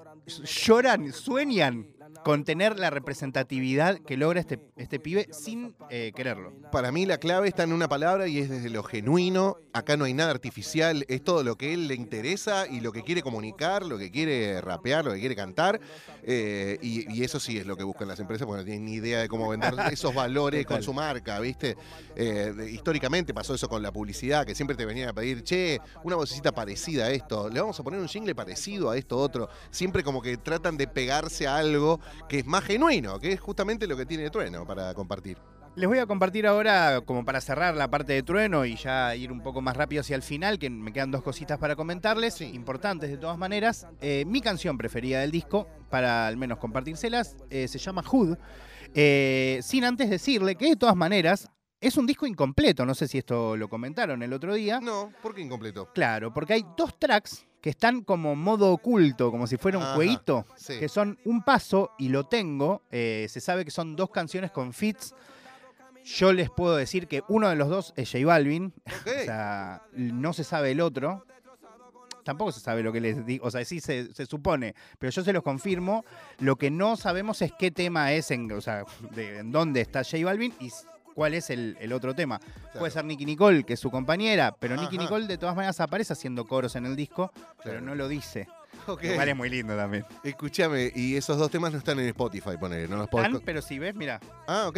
lloran, 0.44 1.12
sueñan 1.12 1.86
con 2.24 2.44
tener 2.44 2.78
la 2.78 2.90
representatividad 2.90 3.98
que 3.98 4.16
logra 4.16 4.40
este, 4.40 4.58
este 4.76 4.98
pibe 5.00 5.28
sin 5.32 5.74
eh, 5.90 6.12
quererlo. 6.14 6.52
Para 6.72 6.92
mí 6.92 7.06
la 7.06 7.18
clave 7.18 7.48
está 7.48 7.62
en 7.62 7.72
una 7.72 7.88
palabra 7.88 8.28
y 8.28 8.38
es 8.38 8.48
desde 8.48 8.70
lo 8.70 8.82
genuino. 8.82 9.56
Acá 9.72 9.96
no 9.96 10.04
hay 10.04 10.14
nada 10.14 10.30
artificial, 10.30 11.04
es 11.08 11.22
todo 11.22 11.42
lo 11.42 11.56
que 11.56 11.74
él 11.74 11.88
le 11.88 11.94
interesa 11.94 12.66
y 12.66 12.80
lo 12.80 12.92
que 12.92 13.02
quiere 13.02 13.22
comunicar, 13.22 13.84
lo 13.84 13.98
que 13.98 14.10
quiere 14.10 14.60
rapear, 14.60 15.04
lo 15.04 15.12
que 15.12 15.20
quiere 15.20 15.36
cantar. 15.36 15.80
Eh, 16.22 16.78
y, 16.82 17.12
y 17.12 17.24
eso 17.24 17.38
sí 17.40 17.58
es 17.58 17.66
lo 17.66 17.76
que 17.76 17.84
buscan 17.84 18.08
las 18.08 18.20
empresas 18.20 18.46
porque 18.46 18.60
no 18.60 18.64
tienen 18.64 18.84
ni 18.84 18.94
idea 18.94 19.20
de 19.20 19.28
cómo 19.28 19.48
vender 19.48 19.74
esos 19.92 20.14
valores 20.14 20.66
con 20.66 20.82
su 20.82 20.92
marca, 20.92 21.38
¿viste? 21.40 21.76
Eh, 22.16 22.70
históricamente 22.72 23.32
pasó 23.32 23.54
eso 23.54 23.68
con 23.68 23.82
la 23.82 23.92
publicidad, 23.92 24.44
que 24.44 24.54
siempre 24.54 24.76
te 24.76 24.84
venían 24.84 25.08
a 25.08 25.12
pedir, 25.12 25.42
che, 25.42 25.80
una 26.02 26.16
vocecita 26.16 26.52
parecida 26.52 27.06
a 27.06 27.10
esto, 27.10 27.48
le 27.48 27.60
vamos 27.60 27.78
a 27.78 27.82
poner 27.82 28.00
un 28.00 28.08
jingle 28.08 28.34
parecido 28.34 28.90
a 28.90 28.96
esto 28.96 29.16
otro. 29.18 29.48
Siempre 29.70 30.02
como 30.02 30.20
que 30.22 30.36
tratan 30.36 30.76
de 30.76 30.86
pegarse 30.88 31.46
a 31.46 31.56
algo 31.56 31.97
que 32.28 32.40
es 32.40 32.46
más 32.46 32.64
genuino, 32.64 33.18
que 33.18 33.32
es 33.32 33.40
justamente 33.40 33.86
lo 33.86 33.96
que 33.96 34.06
tiene 34.06 34.30
Trueno 34.30 34.66
para 34.66 34.94
compartir. 34.94 35.38
Les 35.78 35.88
voy 35.88 35.98
a 35.98 36.06
compartir 36.06 36.44
ahora, 36.46 37.02
como 37.04 37.24
para 37.24 37.40
cerrar 37.40 37.76
la 37.76 37.88
parte 37.88 38.12
de 38.12 38.24
trueno 38.24 38.64
y 38.64 38.74
ya 38.74 39.14
ir 39.14 39.30
un 39.30 39.40
poco 39.42 39.60
más 39.60 39.76
rápido 39.76 40.00
hacia 40.00 40.16
el 40.16 40.22
final, 40.22 40.58
que 40.58 40.68
me 40.70 40.92
quedan 40.92 41.12
dos 41.12 41.22
cositas 41.22 41.56
para 41.58 41.76
comentarles, 41.76 42.40
importantes 42.40 43.10
de 43.10 43.16
todas 43.16 43.38
maneras. 43.38 43.86
Eh, 44.00 44.24
mi 44.26 44.40
canción 44.40 44.76
preferida 44.76 45.20
del 45.20 45.30
disco, 45.30 45.68
para 45.88 46.26
al 46.26 46.36
menos 46.36 46.58
compartírselas, 46.58 47.36
eh, 47.50 47.68
se 47.68 47.78
llama 47.78 48.02
Hood. 48.02 48.36
Eh, 48.94 49.60
sin 49.62 49.84
antes 49.84 50.10
decirle 50.10 50.56
que 50.56 50.70
de 50.70 50.76
todas 50.76 50.96
maneras 50.96 51.48
es 51.80 51.96
un 51.96 52.06
disco 52.06 52.26
incompleto, 52.26 52.84
no 52.84 52.94
sé 52.94 53.06
si 53.06 53.18
esto 53.18 53.56
lo 53.56 53.68
comentaron 53.68 54.22
el 54.22 54.32
otro 54.32 54.54
día. 54.54 54.80
No, 54.80 55.12
¿por 55.22 55.34
qué 55.34 55.42
incompleto? 55.42 55.92
Claro, 55.92 56.32
porque 56.32 56.54
hay 56.54 56.64
dos 56.76 56.98
tracks 56.98 57.46
que 57.60 57.70
están 57.70 58.02
como 58.02 58.34
modo 58.36 58.72
oculto, 58.72 59.30
como 59.30 59.46
si 59.46 59.56
fuera 59.56 59.78
un 59.78 59.84
Ajá, 59.84 59.94
jueguito, 59.94 60.46
sí. 60.56 60.78
que 60.78 60.88
son 60.88 61.18
Un 61.24 61.42
Paso 61.42 61.90
y 61.98 62.08
Lo 62.08 62.24
Tengo. 62.24 62.82
Eh, 62.90 63.26
se 63.28 63.40
sabe 63.40 63.64
que 63.64 63.70
son 63.70 63.96
dos 63.96 64.10
canciones 64.10 64.50
con 64.50 64.72
fits. 64.72 65.14
Yo 66.04 66.32
les 66.32 66.50
puedo 66.50 66.76
decir 66.76 67.06
que 67.08 67.22
uno 67.28 67.48
de 67.48 67.56
los 67.56 67.68
dos 67.68 67.92
es 67.96 68.10
J 68.10 68.24
Balvin, 68.24 68.72
Ok. 68.86 69.06
o 69.20 69.24
sea, 69.24 69.82
no 69.92 70.32
se 70.32 70.44
sabe 70.44 70.70
el 70.72 70.80
otro. 70.80 71.24
Tampoco 72.24 72.52
se 72.52 72.60
sabe 72.60 72.82
lo 72.82 72.92
que 72.92 73.00
les 73.00 73.24
digo, 73.24 73.46
o 73.46 73.50
sea, 73.50 73.64
sí 73.64 73.80
se, 73.80 74.12
se 74.12 74.26
supone, 74.26 74.74
pero 74.98 75.10
yo 75.10 75.22
se 75.22 75.32
los 75.32 75.42
confirmo. 75.42 76.04
Lo 76.40 76.56
que 76.56 76.70
no 76.70 76.96
sabemos 76.96 77.40
es 77.40 77.52
qué 77.58 77.70
tema 77.70 78.12
es, 78.12 78.30
en, 78.30 78.52
o 78.52 78.60
sea, 78.60 78.84
de, 79.14 79.38
en 79.38 79.50
dónde 79.50 79.80
está 79.80 80.04
J 80.04 80.24
Balvin 80.24 80.52
y 80.60 80.70
cuál 81.18 81.34
es 81.34 81.50
el, 81.50 81.76
el 81.80 81.92
otro 81.92 82.14
tema. 82.14 82.38
Puede 82.78 82.92
ser 82.92 83.04
Nicky 83.04 83.26
Nicole, 83.26 83.64
que 83.64 83.72
es 83.72 83.80
su 83.80 83.90
compañera, 83.90 84.54
pero 84.56 84.76
Nicky 84.76 84.94
Ajá. 84.98 85.02
Nicole 85.02 85.26
de 85.26 85.36
todas 85.36 85.56
maneras 85.56 85.80
aparece 85.80 86.12
haciendo 86.12 86.44
coros 86.44 86.76
en 86.76 86.86
el 86.86 86.94
disco, 86.94 87.32
pero 87.64 87.80
no 87.80 87.96
lo 87.96 88.06
dice. 88.06 88.46
Ok. 88.86 89.02
Lo 89.02 89.14
cual 89.16 89.28
es 89.28 89.36
muy 89.36 89.50
lindo 89.50 89.74
también. 89.76 90.04
Escúchame, 90.22 90.92
y 90.94 91.16
esos 91.16 91.36
dos 91.36 91.50
temas 91.50 91.72
no 91.72 91.78
están 91.78 91.98
en 91.98 92.06
Spotify, 92.06 92.52
ponele, 92.60 92.86
no 92.86 92.98
los 92.98 93.08
puedo... 93.08 93.24
Están, 93.26 93.40
pero 93.44 93.60
si 93.60 93.80
ves, 93.80 93.96
mira. 93.96 94.20
Ah, 94.46 94.66
ok. 94.68 94.76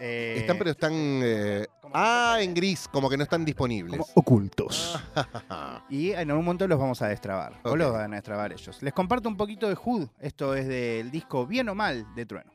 eh, 0.00 0.34
Están, 0.38 0.58
pero 0.58 0.70
están... 0.72 0.92
eh, 0.94 1.66
Ah, 1.94 2.38
en 2.40 2.54
gris, 2.54 2.88
como 2.88 3.08
que 3.08 3.16
no 3.16 3.22
están 3.22 3.44
disponibles. 3.44 4.00
como 4.00 4.12
ocultos. 4.16 4.98
Y 5.88 6.10
en 6.10 6.28
algún 6.30 6.44
momento 6.44 6.66
los 6.66 6.78
vamos 6.80 7.00
a 7.02 7.06
destrabar. 7.08 7.52
O 7.62 7.70
Ok. 7.70 7.76
los 7.76 7.92
van 7.92 8.12
a 8.14 8.16
destrabar 8.16 8.52
ellos. 8.52 8.82
Les 8.82 8.92
comparto 8.92 9.28
un 9.28 9.36
poquito 9.36 9.68
de 9.68 9.76
Hood. 9.76 10.08
Esto 10.18 10.54
es 10.56 10.66
del 10.66 11.10
disco 11.12 11.46
Bien 11.46 11.68
o 11.68 11.74
Mal 11.76 12.04
de 12.16 12.26
Trueno. 12.26 12.50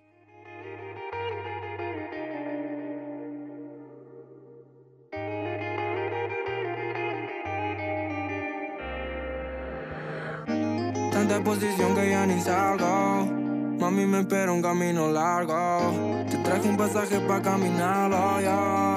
Tanta 11.33 11.49
exposición 11.49 11.95
que 11.95 12.09
ya 12.11 12.27
ni 12.27 12.39
salgo. 12.39 13.25
Mami 13.79 14.05
me 14.05 14.19
espera 14.19 14.51
un 14.51 14.61
camino 14.61 15.11
largo. 15.11 16.25
Te 16.29 16.37
traje 16.37 16.69
un 16.69 16.77
pasaje 16.77 17.19
para 17.21 17.41
caminarlo 17.41 18.39
ya. 18.39 18.92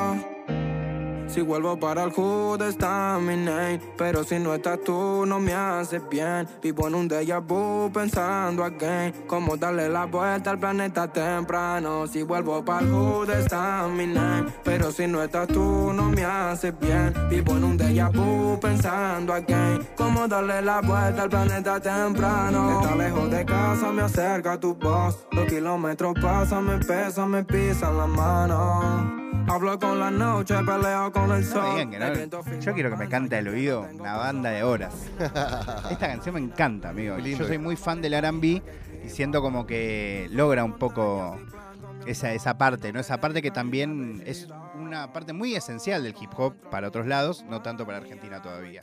Si 1.37 1.43
vuelvo 1.43 1.79
para 1.79 2.05
el 2.05 2.13
hood 2.13 2.63
está 2.63 3.19
mi 3.21 3.37
name. 3.37 3.79
Pero 3.99 4.25
si 4.25 4.39
no 4.39 4.55
estás 4.55 4.81
tú 4.83 5.27
no 5.27 5.39
me 5.39 5.53
haces 5.53 6.01
bien. 6.09 6.49
Vivo 6.63 6.89
en 6.89 6.95
un 6.95 7.11
déjà 7.11 7.47
vu 7.47 7.93
pensando 7.93 8.65
again. 8.65 9.13
Cómo 9.27 9.55
darle 9.55 9.91
la 9.91 10.07
vuelta 10.07 10.53
al 10.53 10.59
planeta 10.59 11.13
temprano. 11.13 12.07
Si 12.07 12.23
vuelvo 12.23 12.65
para 12.65 12.81
el 12.81 12.91
hood 12.91 13.29
está 13.29 13.87
mi 13.87 14.07
name. 14.07 14.51
Pero 14.65 14.91
si 14.91 15.07
no 15.07 15.23
estás 15.23 15.47
tú 15.49 15.93
no 15.93 16.05
me 16.05 16.25
haces 16.25 16.73
bien. 16.81 17.13
Vivo 17.29 17.53
en 17.53 17.65
un 17.65 17.79
déjà 17.79 18.11
vu 18.11 18.59
pensando 18.59 19.35
again. 19.35 19.87
Cómo 19.95 20.27
darle 20.27 20.63
la 20.63 20.81
vuelta 20.81 21.25
al 21.25 21.29
planeta 21.29 21.79
temprano. 21.79 22.81
Estar 22.81 22.97
lejos 22.97 23.31
de 23.31 23.45
casa 23.45 23.93
me 23.93 24.01
acerca 24.01 24.59
tu 24.59 24.75
voz. 24.75 25.27
Los 25.33 25.45
kilómetros 25.45 26.15
pasan, 26.19 26.65
me 26.65 26.79
pesan, 26.79 27.29
me 27.29 27.45
pisan 27.45 27.95
la 27.99 28.07
mano 28.07 29.26
Hablo 29.49 29.79
con 29.79 29.99
la 30.01 30.11
noche, 30.11 30.55
peleo 30.65 31.13
con 31.13 31.31
el 31.31 31.45
sol. 31.45 31.65
digan 31.73 31.91
que 31.91 31.99
no. 31.99 32.43
Firma 32.43 32.61
Yo 32.61 32.75
quiero 32.75 32.91
que 32.91 32.97
me 32.97 33.09
cante 33.09 33.37
al 33.37 33.47
oído 33.49 33.87
una 33.95 34.17
banda 34.17 34.51
de 34.51 34.65
horas. 34.65 34.93
Esta 35.91 36.09
canción 36.09 36.35
me 36.35 36.41
encanta, 36.41 36.89
amigo. 36.89 37.19
Yo 37.19 37.47
soy 37.47 37.59
muy 37.59 37.77
fan 37.77 38.03
del 38.03 38.15
R&B 38.15 38.63
y 39.05 39.09
siento 39.09 39.41
como 39.43 39.67
que 39.67 40.29
logra 40.33 40.65
un 40.65 40.79
poco 40.79 41.39
esa, 42.07 42.33
esa 42.33 42.59
parte, 42.59 42.93
¿no? 42.93 43.01
Esa 43.01 43.21
parte 43.21 43.41
que 43.41 43.51
también 43.51 44.23
es 44.27 44.49
una 44.79 45.13
parte 45.13 45.33
muy 45.33 45.55
esencial 45.55 46.03
del 46.03 46.15
hip 46.21 46.31
hop 46.37 46.55
para 46.71 46.89
otros 46.89 47.07
lados, 47.07 47.45
no 47.49 47.63
tanto 47.63 47.87
para 47.87 47.99
Argentina 47.99 48.43
todavía. 48.43 48.83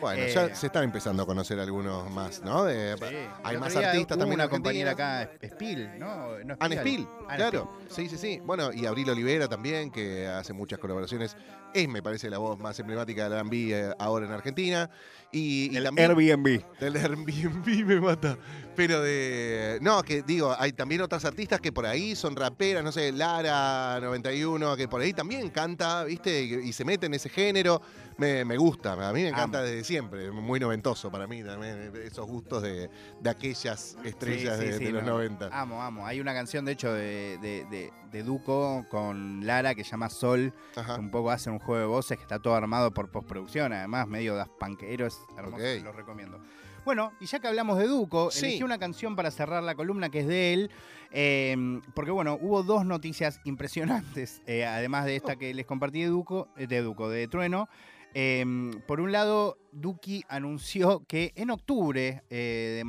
Bueno, 0.00 0.22
Eh, 0.22 0.32
ya 0.32 0.54
se 0.54 0.66
están 0.66 0.84
empezando 0.84 1.22
a 1.22 1.26
conocer 1.26 1.58
algunos 1.60 2.10
más, 2.10 2.42
¿no? 2.42 2.64
De- 2.64 2.96
Sí. 2.98 3.04
hay 3.44 3.56
más 3.58 3.74
artistas 3.76 4.16
también. 4.18 4.34
una 4.40 4.48
compañera 4.48 4.92
acá, 4.92 5.30
Spiel, 5.44 5.98
¿no? 5.98 6.38
no 6.44 6.56
Anne 6.60 6.76
Spiel, 6.78 7.02
Spiel, 7.02 7.08
Anne 7.28 7.36
claro. 7.36 7.70
Sí, 7.88 8.08
sí, 8.08 8.16
sí. 8.16 8.40
Bueno, 8.44 8.72
y 8.72 8.86
Abril 8.86 9.10
Olivera 9.10 9.48
también, 9.48 9.90
que 9.90 10.26
hace 10.26 10.52
muchas 10.52 10.78
colaboraciones. 10.78 11.36
Es, 11.72 11.88
me 11.88 12.02
parece, 12.02 12.28
la 12.30 12.38
voz 12.38 12.58
más 12.58 12.78
emblemática 12.80 13.24
del 13.28 13.34
R&B 13.34 13.56
eh, 13.70 13.94
ahora 13.98 14.26
en 14.26 14.32
Argentina. 14.32 14.90
Y, 15.30 15.72
y 15.72 15.76
El 15.76 15.84
también... 15.84 16.10
Airbnb. 16.10 16.64
Del 16.80 16.96
Airbnb 16.96 17.66
me 17.86 18.00
mata. 18.00 18.36
Pero 18.74 19.00
de. 19.02 19.78
No, 19.80 20.02
que 20.02 20.22
digo, 20.22 20.54
hay 20.58 20.72
también 20.72 21.00
otras 21.02 21.24
artistas 21.24 21.60
que 21.60 21.70
por 21.70 21.86
ahí 21.86 22.16
son 22.16 22.34
raperas, 22.34 22.82
no 22.82 22.90
sé, 22.90 23.12
Lara 23.12 24.00
91, 24.00 24.76
que 24.76 24.88
por 24.88 25.00
ahí 25.00 25.12
también 25.12 25.48
canta, 25.50 26.02
¿viste? 26.04 26.42
Y, 26.42 26.54
y 26.68 26.72
se 26.72 26.84
mete 26.84 27.06
en 27.06 27.14
ese 27.14 27.28
género. 27.28 27.80
Me, 28.20 28.44
me 28.44 28.56
gusta, 28.58 28.92
a 29.08 29.12
mí 29.12 29.22
me 29.22 29.28
encanta 29.30 29.58
Amo. 29.58 29.66
desde 29.66 29.82
siempre. 29.84 30.30
Muy 30.30 30.60
noventoso 30.60 31.10
para 31.10 31.26
mí 31.26 31.42
también, 31.42 31.90
esos 32.04 32.26
gustos 32.26 32.62
de, 32.62 32.90
de 33.20 33.30
aquellas 33.30 33.96
estrellas 34.04 34.58
Sí, 34.58 34.64
sí, 34.66 34.70
de, 34.72 34.78
sí, 34.78 34.84
de 34.84 34.92
los 34.92 35.02
no. 35.04 35.12
90. 35.12 35.48
Amo, 35.52 35.82
amo. 35.82 36.06
Hay 36.06 36.20
una 36.20 36.34
canción, 36.34 36.64
de 36.66 36.72
hecho, 36.72 36.92
de, 36.92 37.38
de- 37.38 37.64
de- 37.70 37.92
de 38.12 38.22
Duco 38.22 38.84
con 38.90 39.46
Lara 39.46 39.74
que 39.74 39.84
se 39.84 39.92
llama 39.92 40.10
Sol. 40.10 40.52
Ajá. 40.76 40.94
que 40.96 41.00
un 41.00 41.10
poco 41.10 41.30
hace 41.30 41.48
un 41.50 41.58
juego 41.60 41.80
de 41.80 41.86
voces 41.86 42.16
que 42.18 42.22
está 42.22 42.38
todo 42.38 42.54
armado 42.54 42.92
por 42.92 43.10
postproducción, 43.10 43.72
además, 43.72 44.06
medio 44.06 44.34
das 44.34 44.48
panquero, 44.58 45.06
es 45.06 45.18
hermoso, 45.38 45.56
Ok. 45.64 45.82
lo 45.84 45.92
recomiendo. 45.92 46.40
Bueno, 46.84 47.12
y 47.20 47.26
ya 47.26 47.38
que 47.40 47.46
hablamos 47.48 47.78
de 47.78 47.86
Duco, 47.86 48.30
Sí. 48.30 48.46
elegí 48.46 48.62
una 48.62 48.78
canción 48.78 49.14
para 49.16 49.30
cerrar 49.30 49.62
la 49.62 49.74
columna 49.74 50.08
que 50.10 50.20
es 50.20 50.26
de 50.26 50.52
él, 50.54 50.70
eh, 51.10 51.54
porque 51.94 52.10
bueno, 52.10 52.38
hubo 52.40 52.62
dos 52.62 52.84
noticias 52.86 53.40
impresionantes, 53.44 54.42
eh, 54.46 54.64
además 54.64 55.04
de 55.04 55.16
esta 55.16 55.36
que 55.36 55.52
les 55.54 55.66
compartí 55.66 56.00
de 56.02 56.08
Duco, 56.08 56.48
eh, 56.56 56.66
de 56.66 56.80
Duco, 56.82 57.08
de 57.08 57.28
Trueno. 57.28 57.68
Eh, 58.14 58.44
por 58.86 59.00
un 59.00 59.12
lado, 59.12 59.56
Duki 59.72 60.24
anunció 60.28 61.04
que 61.06 61.32
en 61.36 61.50
octubre, 61.50 62.22
eh, 62.30 62.82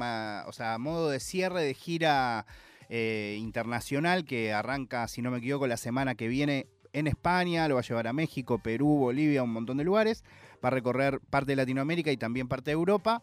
o 0.47 0.53
sea, 0.53 0.73
a 0.73 0.77
modo 0.77 1.10
de 1.10 1.19
cierre 1.19 1.63
de 1.63 1.73
gira 1.73 2.45
eh, 2.89 3.38
internacional 3.39 4.25
que 4.25 4.51
arranca, 4.51 5.07
si 5.07 5.21
no 5.21 5.31
me 5.31 5.38
equivoco, 5.38 5.67
la 5.67 5.77
semana 5.77 6.15
que 6.15 6.27
viene 6.27 6.67
en 6.93 7.07
España, 7.07 7.67
lo 7.67 7.75
va 7.75 7.81
a 7.81 7.84
llevar 7.84 8.07
a 8.07 8.13
México, 8.13 8.60
Perú, 8.60 8.97
Bolivia, 8.97 9.43
un 9.43 9.53
montón 9.53 9.77
de 9.77 9.84
lugares, 9.84 10.23
va 10.63 10.69
a 10.69 10.71
recorrer 10.71 11.19
parte 11.21 11.51
de 11.51 11.55
Latinoamérica 11.55 12.12
y 12.12 12.17
también 12.17 12.47
parte 12.47 12.71
de 12.71 12.73
Europa, 12.73 13.21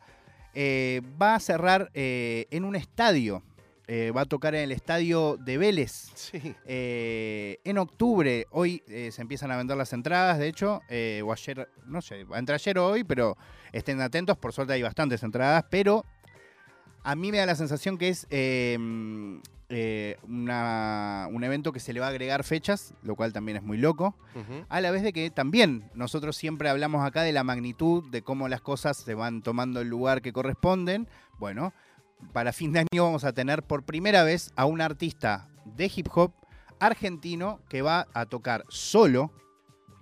eh, 0.54 1.02
va 1.20 1.34
a 1.34 1.40
cerrar 1.40 1.90
en 1.92 2.64
un 2.64 2.76
estadio, 2.76 3.42
eh, 3.88 4.12
va 4.14 4.20
a 4.20 4.26
tocar 4.26 4.54
en 4.54 4.60
el 4.62 4.72
estadio 4.72 5.36
de 5.38 5.58
Vélez. 5.58 6.10
Sí. 6.14 6.54
Eh, 6.66 7.58
en 7.64 7.78
octubre, 7.78 8.46
hoy 8.50 8.82
eh, 8.86 9.10
se 9.10 9.22
empiezan 9.22 9.50
a 9.50 9.56
vender 9.56 9.76
las 9.76 9.92
entradas, 9.92 10.38
de 10.38 10.46
hecho, 10.46 10.82
o 11.24 11.32
ayer, 11.32 11.68
no 11.86 12.00
sé, 12.02 12.26
entre 12.34 12.54
ayer 12.54 12.78
o 12.78 12.86
hoy, 12.86 13.02
pero 13.04 13.36
estén 13.72 14.00
atentos, 14.00 14.36
por 14.36 14.52
suerte 14.52 14.74
hay 14.74 14.82
bastantes 14.82 15.22
entradas, 15.22 15.64
pero 15.70 16.04
a 17.02 17.14
mí 17.16 17.32
me 17.32 17.38
da 17.38 17.46
la 17.46 17.54
sensación 17.56 17.96
que 17.98 18.10
es 18.10 18.26
eh, 19.70 20.16
una- 20.26 21.28
un 21.30 21.44
evento 21.44 21.72
que 21.72 21.80
se 21.80 21.92
le 21.92 22.00
va 22.00 22.06
a 22.06 22.10
agregar 22.10 22.42
fechas, 22.44 22.94
lo 23.02 23.16
cual 23.16 23.32
también 23.32 23.56
es 23.58 23.62
muy 23.62 23.76
loco, 23.78 24.14
a 24.68 24.80
la 24.80 24.90
vez 24.90 25.02
de 25.02 25.12
que 25.12 25.30
también 25.30 25.90
nosotros 25.94 26.36
siempre 26.36 26.68
hablamos 26.68 27.04
acá 27.06 27.22
de 27.22 27.32
la 27.32 27.44
magnitud, 27.44 28.04
de 28.10 28.22
cómo 28.22 28.48
las 28.48 28.60
cosas 28.60 28.96
se 28.96 29.14
van 29.14 29.42
tomando 29.42 29.80
el 29.80 29.88
lugar 29.88 30.22
que 30.22 30.32
corresponden. 30.32 31.08
Bueno, 31.38 31.72
para 32.32 32.52
fin 32.52 32.72
de 32.72 32.80
año 32.80 33.04
vamos 33.04 33.24
a 33.24 33.32
tener 33.32 33.62
por 33.62 33.84
primera 33.84 34.22
vez 34.22 34.50
a 34.56 34.64
un 34.64 34.80
artista 34.80 35.48
de 35.64 35.90
hip 35.94 36.08
hop 36.14 36.32
argentino 36.80 37.60
que 37.68 37.82
va 37.82 38.06
a 38.14 38.26
tocar 38.26 38.64
solo, 38.68 39.32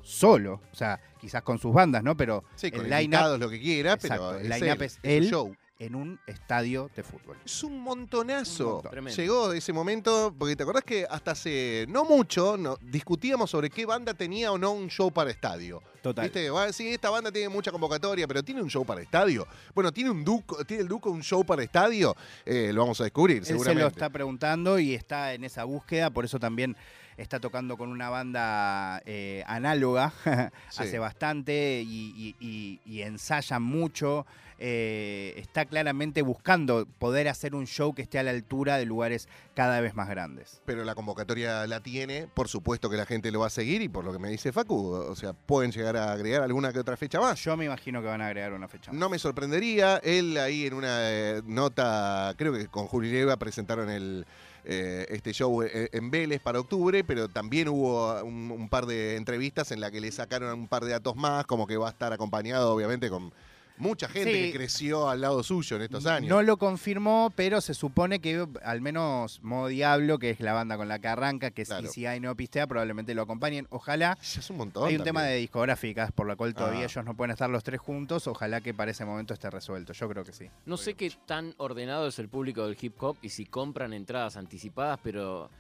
solo, 0.03 0.61
o 0.73 0.75
sea, 0.75 1.01
quizás 1.21 1.43
con 1.43 1.59
sus 1.59 1.73
bandas, 1.73 2.03
¿no? 2.03 2.17
Pero 2.17 2.45
Sí, 2.55 2.71
con 2.71 2.87
el 2.87 3.03
invitados, 3.03 3.41
lo 3.41 3.49
que 3.49 3.61
quiera, 3.61 3.97
pero 3.97 4.39
el 4.39 4.49
line-up 4.49 4.83
es 4.83 4.99
él. 5.03 5.29
show. 5.29 5.55
En 5.79 5.95
un 5.95 6.19
estadio 6.27 6.91
de 6.97 7.03
fútbol. 7.03 7.37
Es 7.45 7.63
un 7.63 7.79
montonazo. 7.81 8.79
Un 8.79 8.85
montón. 8.85 9.07
Llegó 9.09 9.53
ese 9.53 9.73
momento, 9.73 10.35
porque 10.39 10.57
te 10.57 10.63
acordás 10.63 10.85
que 10.85 11.07
hasta 11.09 11.33
hace 11.33 11.87
no 11.89 12.05
mucho 12.05 12.57
no, 12.57 12.79
discutíamos 12.81 13.51
sobre 13.51 13.69
qué 13.69 13.85
banda 13.85 14.15
tenía 14.15 14.53
o 14.53 14.59
no 14.59 14.73
un 14.73 14.89
show 14.89 15.11
para 15.11 15.31
estadio. 15.31 15.83
Total. 16.03 16.25
¿Viste? 16.25 16.51
Sí, 16.73 16.89
esta 16.89 17.11
banda 17.11 17.33
tiene 17.33 17.49
mucha 17.49 17.73
convocatoria, 17.73 18.27
pero 18.27 18.43
tiene 18.43 18.63
un 18.63 18.71
show 18.71 18.85
para 18.85 19.03
estadio. 19.03 19.47
Bueno, 19.75 19.93
¿tiene 19.93 20.11
un 20.11 20.25
Duco, 20.25 20.65
¿tiene 20.65 20.83
el 20.83 20.89
Duco 20.89 21.11
un 21.11 21.23
show 21.23 21.45
para 21.45 21.63
estadio? 21.63 22.15
Eh, 22.45 22.71
lo 22.73 22.83
vamos 22.83 23.01
a 23.01 23.05
descubrir, 23.05 23.39
Él 23.39 23.45
se 23.45 23.53
seguramente. 23.53 23.83
lo 23.83 23.89
está 23.89 24.09
preguntando 24.09 24.79
y 24.79 24.95
está 24.95 25.35
en 25.35 25.45
esa 25.45 25.65
búsqueda, 25.65 26.11
por 26.11 26.25
eso 26.25 26.39
también 26.39 26.77
está 27.17 27.41
tocando 27.41 27.77
con 27.77 27.89
una 27.91 28.11
banda 28.11 29.03
eh, 29.07 29.43
análoga 29.47 30.13
Sí. 30.71 30.83
hace 30.83 30.99
bastante 30.99 31.83
y, 31.87 32.35
y- 32.41 32.47
y- 32.47 32.81
y 32.85 33.03
ensayan 33.03 33.63
mucho. 33.63 34.27
Eh, 34.59 35.35
está 35.37 35.67
claramente 35.67 36.23
buscando 36.23 36.87
poder 36.99 37.29
hacer 37.29 37.55
un 37.55 37.67
show 37.67 37.95
que 37.95 38.01
esté 38.01 38.19
a 38.19 38.23
la 38.23 38.31
altura 38.31 38.79
de 38.79 38.87
lugares 38.87 39.29
cada 39.55 39.83
vez 39.83 39.95
más 39.95 40.09
grandes. 40.09 40.63
Pero 40.65 40.83
la 40.83 40.95
convocatoria 40.95 41.67
la 41.67 41.81
tiene, 41.81 42.27
por 42.33 42.49
supuesto 42.49 42.89
que 42.89 42.97
la 42.97 43.05
gente 43.05 43.31
lo 43.31 43.41
va 43.41 43.49
a 43.49 43.51
seguir 43.51 43.83
y 43.83 43.91
por 43.91 44.07
lo 44.07 44.13
que 44.15 44.19
me 44.19 44.31
dice 44.31 44.53
Facu, 44.53 44.93
o 44.93 45.15
sea, 45.15 45.35
pueden 45.35 45.73
llegar 45.73 45.99
a 45.99 46.11
agregar 46.11 46.43
alguna 46.43 46.73
que 46.73 46.79
otra 46.79 46.97
fecha 46.97 47.21
más. 47.21 47.39
Yo 47.45 47.55
me 47.59 47.67
imagino 47.67 48.01
que 48.01 48.09
van 48.09 48.23
a 48.23 48.29
agregar 48.29 48.55
una 48.55 48.67
fecha. 48.67 48.91
más. 48.93 48.99
No 48.99 49.11
me 49.11 49.19
sorprendería. 49.19 49.99
Él 49.99 50.39
ahí 50.39 50.65
en 50.67 50.73
una 50.73 51.11
eh, 51.11 51.43
nota, 51.45 52.33
creo 52.39 52.55
que 52.55 52.67
con 52.69 52.87
Juli 52.87 53.11
Leva 53.13 53.37
presentaron 53.37 53.91
el, 53.91 54.25
eh, 54.67 55.07
este 55.11 55.33
show 55.33 55.63
eh, 55.63 55.89
en 55.93 56.11
Vélez 56.11 56.41
para 56.41 56.61
octubre, 56.61 57.05
pero 57.05 57.29
también 57.29 57.69
hubo 57.69 58.23
un, 58.23 58.51
un 58.51 58.69
par 58.69 58.87
de 58.87 59.17
entrevistas 59.17 59.71
en 59.71 59.81
la 59.81 59.91
que 59.91 60.01
le 60.01 60.11
sacaron 60.11 60.59
un 60.59 60.69
par 60.69 60.85
de 60.85 60.91
datos 60.91 61.15
más, 61.17 61.47
como 61.47 61.67
que 61.67 61.77
va 61.77 61.87
a 61.87 61.91
estar 61.91 62.13
acompañado 62.13 62.75
obviamente 62.75 63.09
con 63.09 63.33
mucha 63.79 64.09
gente 64.09 64.33
Sí. 64.33 64.43
que 64.53 64.53
creció 64.59 65.09
al 65.09 65.21
lado 65.21 65.43
suyo 65.43 65.77
en 65.77 65.83
estos 65.83 66.07
años. 66.07 66.29
No 66.29 66.43
lo 66.43 66.57
confirmó, 66.57 67.33
pero 67.35 67.61
se 67.61 67.75
supone 67.75 68.21
que 68.21 68.47
al 68.65 68.81
menos 68.81 69.41
Modo 69.43 69.69
Diablo, 69.69 70.19
que 70.19 70.31
es 70.31 70.41
la 70.41 70.53
banda 70.53 70.77
con 70.77 70.89
la 70.89 70.99
que 70.99 71.09
arranca, 71.09 71.51
que 71.51 71.65
Claro. 71.65 71.89
si, 71.89 72.07
hay 72.07 72.21
no 72.21 72.35
pistea, 72.37 72.67
probablemente 72.67 73.15
lo 73.15 73.23
acompañen. 73.23 73.67
Ojalá. 73.71 74.17
Ya 74.23 74.41
es 74.41 74.51
un 74.51 74.57
montón. 74.59 74.89
Hay 74.89 74.97
un 74.97 75.05
tema 75.05 75.23
de 75.23 75.37
discográficas 75.37 76.13
por 76.13 76.27
la 76.27 76.37
cual 76.37 76.55
todavía 76.55 76.81
Ah. 76.83 76.85
ellos 76.91 77.05
no 77.05 77.15
pueden 77.17 77.33
estar 77.33 77.51
los 77.51 77.63
tres 77.65 77.81
juntos. 77.81 78.27
Ojalá 78.27 78.61
que 78.61 78.73
para 78.75 78.91
ese 78.91 79.05
momento 79.05 79.35
esté 79.35 79.51
resuelto. 79.51 79.93
Yo 79.93 80.09
creo 80.09 80.25
que 80.25 80.33
sí. 80.33 80.49
No 80.65 80.77
sé 80.77 80.95
qué 80.95 81.13
tan 81.27 81.55
ordenado 81.59 82.07
es 82.09 82.19
el 82.19 82.29
público 82.29 82.67
del 82.67 82.77
hip 82.81 83.03
hop 83.03 83.17
y 83.23 83.29
si 83.31 83.47
compran 83.47 83.93
entradas 83.93 84.37
anticipadas, 84.37 84.99
pero 85.03 85.51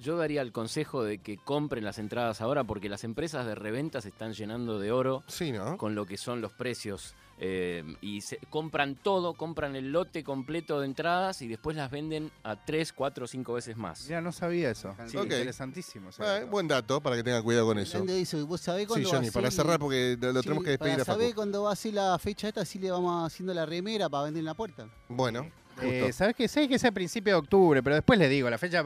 yo 0.00 0.16
daría 0.16 0.42
el 0.42 0.52
consejo 0.52 1.02
de 1.04 1.18
que 1.18 1.36
compren 1.36 1.84
las 1.84 1.98
entradas 1.98 2.40
ahora 2.40 2.64
porque 2.64 2.88
las 2.88 3.04
empresas 3.04 3.46
de 3.46 3.54
reventa 3.54 4.00
se 4.00 4.08
están 4.08 4.32
llenando 4.32 4.78
de 4.78 4.92
oro 4.92 5.22
Sí, 5.26 5.52
¿no? 5.52 5.76
con 5.78 5.94
lo 5.94 6.06
que 6.06 6.16
son 6.16 6.40
los 6.40 6.52
precios 6.52 7.14
eh, 7.38 7.82
y 8.00 8.20
se, 8.20 8.38
compran 8.48 8.94
todo, 8.94 9.34
compran 9.34 9.74
el 9.74 9.90
lote 9.90 10.22
completo 10.22 10.78
de 10.80 10.86
entradas 10.86 11.42
y 11.42 11.48
después 11.48 11.76
las 11.76 11.90
venden 11.90 12.30
a 12.44 12.64
3, 12.64 12.92
4, 12.92 13.26
5 13.26 13.52
veces 13.54 13.76
más. 13.76 14.06
Ya 14.06 14.20
no 14.20 14.30
sabía 14.30 14.70
eso. 14.70 14.94
Sí. 15.08 15.18
Interesantísimo. 15.18 16.10
Eh, 16.20 16.46
buen 16.48 16.68
dato 16.68 17.00
para 17.00 17.16
que 17.16 17.24
tengan 17.24 17.42
cuidado 17.42 17.66
con 17.66 17.78
eso. 17.78 17.98
Eso. 18.04 18.46
¿Vos 18.46 18.60
sabés 18.60 18.88
Sí, 18.94 19.02
Johnny, 19.04 19.30
para 19.30 19.50
cerrar 19.50 19.80
porque 19.80 20.16
lo, 20.20 20.32
lo 20.32 20.40
Sí, 20.42 20.44
tenemos 20.44 20.64
que 20.64 20.70
despedir 20.70 20.92
para 20.92 21.02
a 21.02 21.04
Facu. 21.06 21.20
saber 21.20 21.34
cuándo 21.34 21.62
va 21.64 21.72
a 21.72 21.76
ser 21.76 21.94
la 21.94 22.16
fecha 22.20 22.48
esta, 22.48 22.60
así 22.60 22.78
le 22.78 22.90
vamos 22.92 23.26
haciendo 23.26 23.52
la 23.52 23.66
remera 23.66 24.08
para 24.08 24.24
vender 24.24 24.40
en 24.40 24.46
la 24.46 24.54
puerta. 24.54 24.88
Bueno. 25.08 25.50
Eh, 25.82 26.12
¿Sabes 26.12 26.34
qué? 26.36 26.46
Sé 26.48 26.68
que 26.68 26.76
es 26.76 26.84
a 26.84 26.92
principio 26.92 27.32
de 27.34 27.38
octubre, 27.38 27.82
pero 27.82 27.96
después 27.96 28.18
les 28.18 28.30
digo 28.30 28.48
la 28.48 28.58
fecha. 28.58 28.82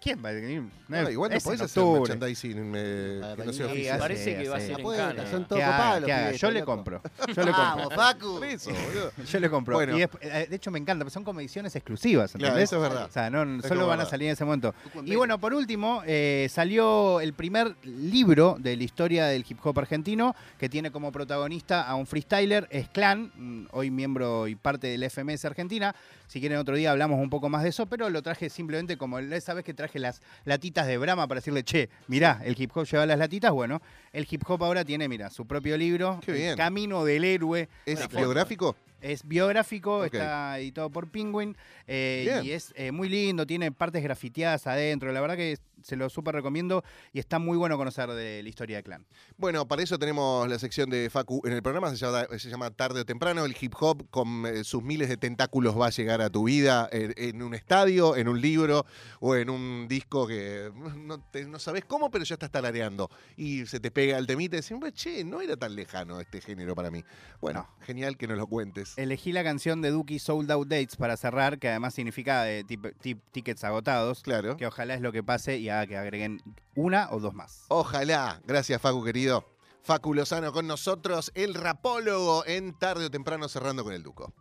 ¿Quién 0.00 0.24
va 0.24 0.30
a 0.30 0.32
venir? 0.32 0.62
No, 0.88 1.10
igual 1.10 1.30
no 1.32 1.38
podés 1.40 1.60
hacer 1.60 1.82
octubre. 1.82 2.00
merchandising 2.14 2.72
eh, 2.74 3.18
Para 3.20 3.36
que 3.36 3.44
no 3.44 3.52
sea 3.52 3.66
venir. 3.66 3.78
oficial. 3.80 3.96
Sí, 3.96 4.00
Parece 4.00 4.36
que 4.36 4.48
va 4.48 4.56
a 4.56 4.60
ser 4.60 4.70
La 4.70 4.76
en 4.76 4.82
puerta, 4.82 5.14
Cana. 5.14 5.30
son 5.30 5.44
pibes, 5.44 6.40
Yo 6.40 6.50
le 6.50 6.64
compro. 6.64 7.02
Yo 7.28 7.44
le 7.44 7.52
compro. 7.52 7.52
Vamos, 7.52 7.94
Facu. 7.94 8.40
Yo 9.30 9.40
le 9.40 9.50
compro. 9.50 9.74
Bueno. 9.76 9.98
Y 9.98 10.02
es- 10.02 10.10
de 10.50 10.56
hecho 10.56 10.70
me 10.70 10.78
encanta, 10.78 11.04
porque 11.04 11.14
son 11.14 11.24
como 11.24 11.40
ediciones 11.40 11.74
exclusivas, 11.76 12.34
eso 12.34 12.76
es 12.76 12.82
verdad. 12.82 13.06
O 13.06 13.12
sea, 13.12 13.30
no, 13.30 13.58
Es 13.58 13.66
solo 13.66 13.86
van 13.86 14.00
a 14.00 14.06
salir 14.06 14.28
en 14.28 14.32
ese 14.34 14.44
momento. 14.44 14.74
Y 15.04 15.14
bueno, 15.14 15.38
por 15.38 15.54
último, 15.54 16.02
eh, 16.06 16.48
salió 16.50 17.20
el 17.20 17.32
primer 17.34 17.76
libro 17.84 18.56
de 18.58 18.76
la 18.76 18.82
historia 18.82 19.26
del 19.26 19.44
hip 19.48 19.58
hop 19.64 19.78
argentino, 19.78 20.34
que 20.58 20.68
tiene 20.68 20.90
como 20.90 21.12
protagonista 21.12 21.82
a 21.82 21.94
un 21.94 22.06
freestyler, 22.06 22.66
es 22.70 22.88
Clan, 22.88 23.68
hoy 23.72 23.90
miembro 23.90 24.48
y 24.48 24.54
parte 24.54 24.88
del 24.88 25.02
FMS 25.04 25.44
Argentina. 25.44 25.94
Si 26.32 26.40
quieren 26.40 26.56
otro 26.56 26.76
día 26.76 26.90
hablamos 26.90 27.20
un 27.20 27.28
poco 27.28 27.50
más 27.50 27.62
de 27.62 27.68
eso, 27.68 27.84
pero 27.84 28.08
lo 28.08 28.22
traje 28.22 28.48
simplemente 28.48 28.96
como 28.96 29.18
esa 29.18 29.52
vez 29.52 29.66
que 29.66 29.74
traje 29.74 29.98
las 29.98 30.22
latitas 30.46 30.86
de 30.86 30.96
Brahma 30.96 31.28
para 31.28 31.40
decirle, 31.40 31.62
che, 31.62 31.90
mirá, 32.06 32.40
el 32.42 32.58
hip 32.58 32.74
hop 32.74 32.86
lleva 32.86 33.04
las 33.04 33.18
latitas. 33.18 33.52
Bueno, 33.52 33.82
el 34.12 34.26
hip 34.30 34.42
hop 34.48 34.62
ahora 34.64 34.84
tiene, 34.84 35.08
mira, 35.08 35.30
su 35.30 35.46
propio 35.46 35.76
libro, 35.76 36.20
Qué 36.24 36.32
El 36.32 36.36
bien. 36.38 36.56
Camino 36.56 37.04
del 37.04 37.24
Héroe. 37.24 37.68
¿Es 37.86 38.08
biográfico? 38.08 38.76
Es 39.00 39.26
biográfico, 39.26 40.04
está 40.04 40.58
editado 40.60 40.88
por 40.88 41.10
Penguin 41.10 41.56
eh, 41.88 42.40
y 42.44 42.52
es 42.52 42.72
eh, 42.76 42.92
muy 42.92 43.08
lindo, 43.08 43.44
tiene 43.46 43.72
partes 43.72 44.00
grafiteadas 44.02 44.68
adentro. 44.68 45.10
La 45.10 45.20
verdad 45.20 45.36
que 45.36 45.58
se 45.82 45.96
lo 45.96 46.08
súper 46.08 46.36
recomiendo 46.36 46.84
y 47.12 47.18
está 47.18 47.40
muy 47.40 47.56
bueno 47.58 47.76
conocer 47.76 48.08
de 48.10 48.40
la 48.40 48.48
historia 48.48 48.76
de 48.76 48.84
Clan. 48.84 49.04
Bueno, 49.36 49.66
para 49.66 49.82
eso 49.82 49.98
tenemos 49.98 50.48
la 50.48 50.56
sección 50.60 50.88
de 50.88 51.10
Facu 51.10 51.42
en 51.44 51.52
el 51.54 51.60
programa, 51.64 51.90
se 51.90 51.96
llama, 51.96 52.26
se 52.38 52.48
llama 52.48 52.70
Tarde 52.70 53.00
o 53.00 53.04
Temprano, 53.04 53.44
el 53.44 53.56
hip 53.60 53.74
hop 53.80 54.08
con 54.08 54.46
eh, 54.46 54.62
sus 54.62 54.80
miles 54.84 55.08
de 55.08 55.16
tentáculos 55.16 55.76
va 55.76 55.88
a 55.88 55.90
llegar 55.90 56.20
a 56.22 56.30
tu 56.30 56.44
vida 56.44 56.88
en, 56.92 57.12
en 57.16 57.42
un 57.42 57.54
estadio, 57.54 58.14
en 58.14 58.28
un 58.28 58.40
libro 58.40 58.86
o 59.18 59.34
en 59.34 59.50
un 59.50 59.88
disco 59.88 60.28
que 60.28 60.70
no, 60.94 61.18
te- 61.18 61.46
no 61.46 61.58
sabes 61.58 61.84
cómo, 61.84 62.08
pero 62.12 62.24
ya 62.24 62.34
estás 62.36 62.52
tarareando 62.52 63.10
y 63.36 63.66
se 63.66 63.80
te 63.80 63.90
pega 63.90 64.01
el 64.10 64.26
temita 64.26 64.56
y 64.56 64.60
decís, 64.60 64.76
"Pues, 64.80 64.92
che, 64.94 65.24
no 65.24 65.40
era 65.40 65.56
tan 65.56 65.74
lejano 65.74 66.20
este 66.20 66.40
género 66.40 66.74
para 66.74 66.90
mí. 66.90 67.04
Bueno, 67.40 67.68
genial 67.80 68.16
que 68.16 68.26
nos 68.26 68.36
lo 68.38 68.46
cuentes. 68.46 68.96
Elegí 68.96 69.32
la 69.32 69.42
canción 69.44 69.80
de 69.82 69.90
Duki 69.90 70.18
Sold 70.18 70.50
Out 70.50 70.68
Dates 70.68 70.96
para 70.96 71.16
cerrar, 71.16 71.58
que 71.58 71.68
además 71.68 71.94
significa 71.94 72.44
tip- 72.66 73.20
tickets 73.32 73.64
agotados. 73.64 74.22
Claro. 74.22 74.56
Que 74.56 74.66
ojalá 74.66 74.94
es 74.94 75.00
lo 75.00 75.12
que 75.12 75.22
pase 75.22 75.58
y 75.58 75.68
haga 75.68 75.86
que 75.86 75.96
agreguen 75.96 76.40
una 76.74 77.10
o 77.10 77.20
dos 77.20 77.34
más. 77.34 77.64
Ojalá. 77.68 78.40
Gracias, 78.46 78.80
Facu, 78.80 79.04
querido. 79.04 79.44
Facu 79.84 80.14
Lozano 80.14 80.52
con 80.52 80.68
nosotros, 80.68 81.32
el 81.34 81.54
rapólogo 81.54 82.44
en 82.46 82.72
Tarde 82.78 83.06
o 83.06 83.10
Temprano 83.10 83.48
cerrando 83.48 83.82
con 83.82 83.92
el 83.92 84.02
Duco. 84.04 84.32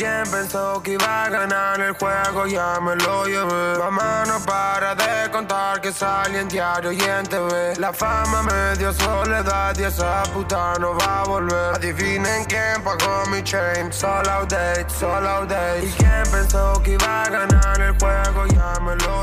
¿Y 0.00 0.02
quién 0.02 0.22
pensó 0.30 0.82
que 0.82 0.92
iba 0.92 1.24
a 1.24 1.28
ganar 1.28 1.78
el 1.78 1.92
juego? 1.92 2.46
Ya 2.46 2.80
me 2.80 2.96
lo 2.96 3.26
llevé. 3.26 3.78
Mamá 3.78 4.24
no 4.26 4.40
para 4.46 4.94
de 4.94 5.30
contar 5.30 5.78
que 5.82 5.92
sale 5.92 6.40
en 6.40 6.48
diario 6.48 6.90
y 6.90 7.00
en 7.02 7.26
TV. 7.26 7.76
La 7.76 7.92
fama 7.92 8.42
me 8.42 8.78
dio 8.78 8.94
soledad 8.94 9.76
y 9.78 9.82
esa 9.82 10.22
puta 10.32 10.72
no 10.80 10.96
va 10.96 11.20
a 11.20 11.24
volver. 11.24 11.74
Adivinen 11.74 12.46
quién 12.46 12.82
pagó 12.82 13.26
mi 13.30 13.42
chain. 13.42 13.92
Solo 13.92 14.46
date, 14.48 14.86
solo 14.88 15.44
date. 15.44 15.84
¿Y 15.84 15.90
quién 15.90 16.22
pensó 16.32 16.80
que 16.82 16.92
iba 16.92 17.24
a 17.24 17.28
ganar 17.28 17.80
el 17.82 17.92
juego? 17.98 18.46
Ya 18.46 18.80
me 18.80 18.96
lo 18.96 19.19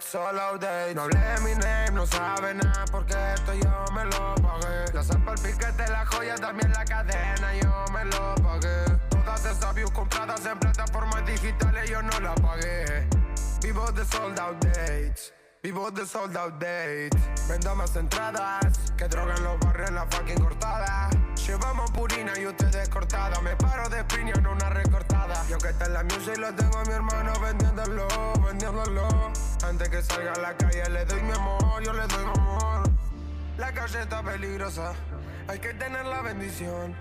Solo. 0.00 0.58
No 0.94 1.02
hablé 1.02 1.20
mi 1.44 1.54
name, 1.54 1.90
no 1.92 2.06
sabe 2.06 2.54
nada 2.54 2.84
porque 2.90 3.14
esto 3.34 3.52
yo 3.54 3.84
me 3.92 4.04
lo 4.04 4.34
pagué. 4.36 4.92
La 4.92 5.02
zapa, 5.02 5.32
el 5.32 5.40
piquete, 5.40 5.86
la 5.90 6.06
joya, 6.06 6.34
también 6.36 6.72
la 6.72 6.84
cadena, 6.84 7.54
yo 7.54 7.84
me 7.92 8.04
lo 8.06 8.34
pagué. 8.36 8.84
Todas 9.10 9.44
esas 9.44 9.74
views 9.74 9.90
compradas 9.90 10.44
en 10.46 10.58
plataformas 10.58 11.26
digitales, 11.26 11.90
yo 11.90 12.02
no 12.02 12.20
la 12.20 12.34
pagué. 12.36 13.06
Vivo 13.62 13.90
de 13.92 14.04
sold 14.04 14.38
out 14.38 14.64
dates. 14.64 15.32
Vivo 15.64 15.92
de 15.92 16.04
sold 16.04 16.36
out 16.36 16.58
dates. 16.58 17.12
Vendo 17.48 17.72
más 17.76 17.94
entradas 17.94 18.92
que 18.96 19.06
droga 19.06 19.32
en 19.36 19.44
los 19.44 19.60
barrios 19.60 19.90
en 19.90 19.94
la 19.94 20.06
fucking 20.06 20.40
cortada. 20.40 21.08
Llevamos 21.46 21.88
purina 21.92 22.32
y 22.36 22.46
ustedes 22.48 22.88
cortada. 22.88 23.40
Me 23.42 23.54
paro 23.54 23.88
de 23.88 24.02
piña 24.06 24.32
en 24.36 24.44
una 24.44 24.70
recortada. 24.70 25.46
Yo 25.48 25.58
que 25.58 25.68
está 25.68 25.86
en 25.86 25.92
la 25.92 26.02
music 26.02 26.36
lo 26.38 26.52
tengo 26.52 26.78
a 26.78 26.84
mi 26.84 26.92
hermano 26.92 27.32
vendiéndolo, 27.38 28.08
vendiéndolo. 28.44 29.06
Antes 29.64 29.88
que 29.88 30.02
salga 30.02 30.32
a 30.32 30.38
la 30.40 30.56
calle 30.56 30.90
le 30.90 31.04
doy 31.04 31.22
mi 31.22 31.30
amor, 31.30 31.80
yo 31.80 31.92
le 31.92 32.08
doy 32.08 32.24
mi 32.24 32.40
amor. 32.40 32.90
La 33.56 33.72
calle 33.72 34.02
está 34.02 34.20
peligrosa, 34.20 34.94
hay 35.46 35.60
que 35.60 35.74
tener 35.74 36.04
la 36.06 36.22
bendición. 36.22 36.92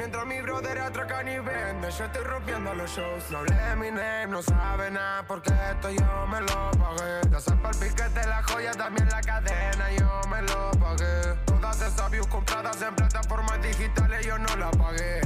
Mientras 0.00 0.24
mi 0.24 0.40
brother 0.40 0.78
atracan 0.78 1.28
y 1.28 1.38
vende, 1.40 1.90
yo 1.90 2.04
estoy 2.06 2.24
rompiendo 2.24 2.72
los 2.72 2.90
shows. 2.90 3.30
No 3.30 3.40
hablé 3.40 3.76
mi 3.76 3.90
name, 3.90 4.28
no 4.28 4.42
sabe 4.42 4.90
nada, 4.90 5.26
porque 5.26 5.50
esto 5.50 5.90
yo 5.90 6.26
me 6.26 6.40
lo 6.40 6.70
pagué. 6.70 7.20
La 7.30 7.38
zapa, 7.38 7.68
el 7.68 7.76
piquete, 7.76 8.26
la 8.26 8.42
joya, 8.44 8.70
también 8.72 9.06
la 9.10 9.20
cadena, 9.20 9.92
yo 9.98 10.22
me 10.30 10.40
lo 10.40 10.70
pagué. 10.80 11.34
Todas 11.44 11.82
esas 11.82 12.10
views 12.10 12.26
compradas 12.28 12.80
en 12.80 12.94
plataformas 12.96 13.60
digitales, 13.60 14.24
yo 14.24 14.38
no 14.38 14.56
la 14.56 14.70
pagué. 14.70 15.20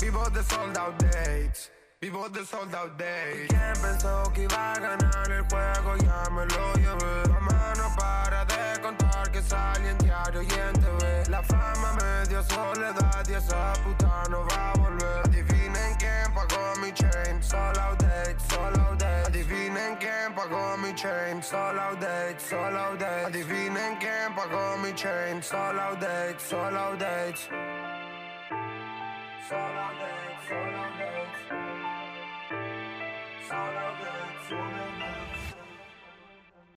Vivo 0.00 0.28
de 0.30 0.42
sold 0.42 0.76
out 0.78 1.00
dates. 1.00 1.70
Vivo 2.00 2.28
de 2.28 2.44
sold 2.44 2.74
out 2.74 2.98
days. 2.98 3.46
¿Quién 3.50 3.72
pensó 3.80 4.32
que 4.34 4.42
iba 4.42 4.72
a 4.72 4.80
ganar 4.80 5.30
el 5.30 5.42
juego? 5.42 5.96
Ya 5.98 6.28
me 6.32 6.44
lo 6.46 6.74
llevé. 6.74 7.28
Mamá 7.28 7.72
no 7.76 7.94
para 7.94 8.44
de 8.46 8.80
contar 8.80 9.30
que 9.30 9.40
sale 9.40 9.90
en 9.90 9.98
diario 9.98 10.42
y 10.42 10.48
en. 10.48 10.81
La 10.81 10.81
dio 12.42 12.56
soledad 12.56 13.28
y 13.28 13.34
esa 13.34 13.72
puta 13.84 14.24
no 14.30 14.44
va 14.46 14.70
a 14.70 14.74
volver. 14.74 15.22
Adivinen 15.24 15.94
quién 15.98 16.32
pagó 16.34 16.74
mi 16.80 16.92
chain. 16.92 17.42
Solo 17.42 17.96
date, 17.98 18.36
solo 18.48 18.96
date. 18.96 19.26
Adivinen 19.28 19.96
quién 19.96 20.34
pagó 20.34 20.76
mi 20.78 20.94
chain. 20.94 21.42
Solo 21.42 21.94
date, 21.96 22.38
solo 22.38 22.96
date. 22.96 23.26
Adivinen 23.26 23.96
quién 23.98 24.34
pagó 24.34 24.76
mi 24.78 24.92
chain. 24.94 25.42
Solo 25.42 25.94
date, 25.96 26.38
solo 26.38 26.96
date. 26.96 27.38
Solo 29.48 29.86
date, 30.00 30.38
solo 30.48 30.82
date. 30.98 31.72
Solo 33.48 33.86
date, 34.00 34.48
solo 34.48 34.82
out 35.02 35.31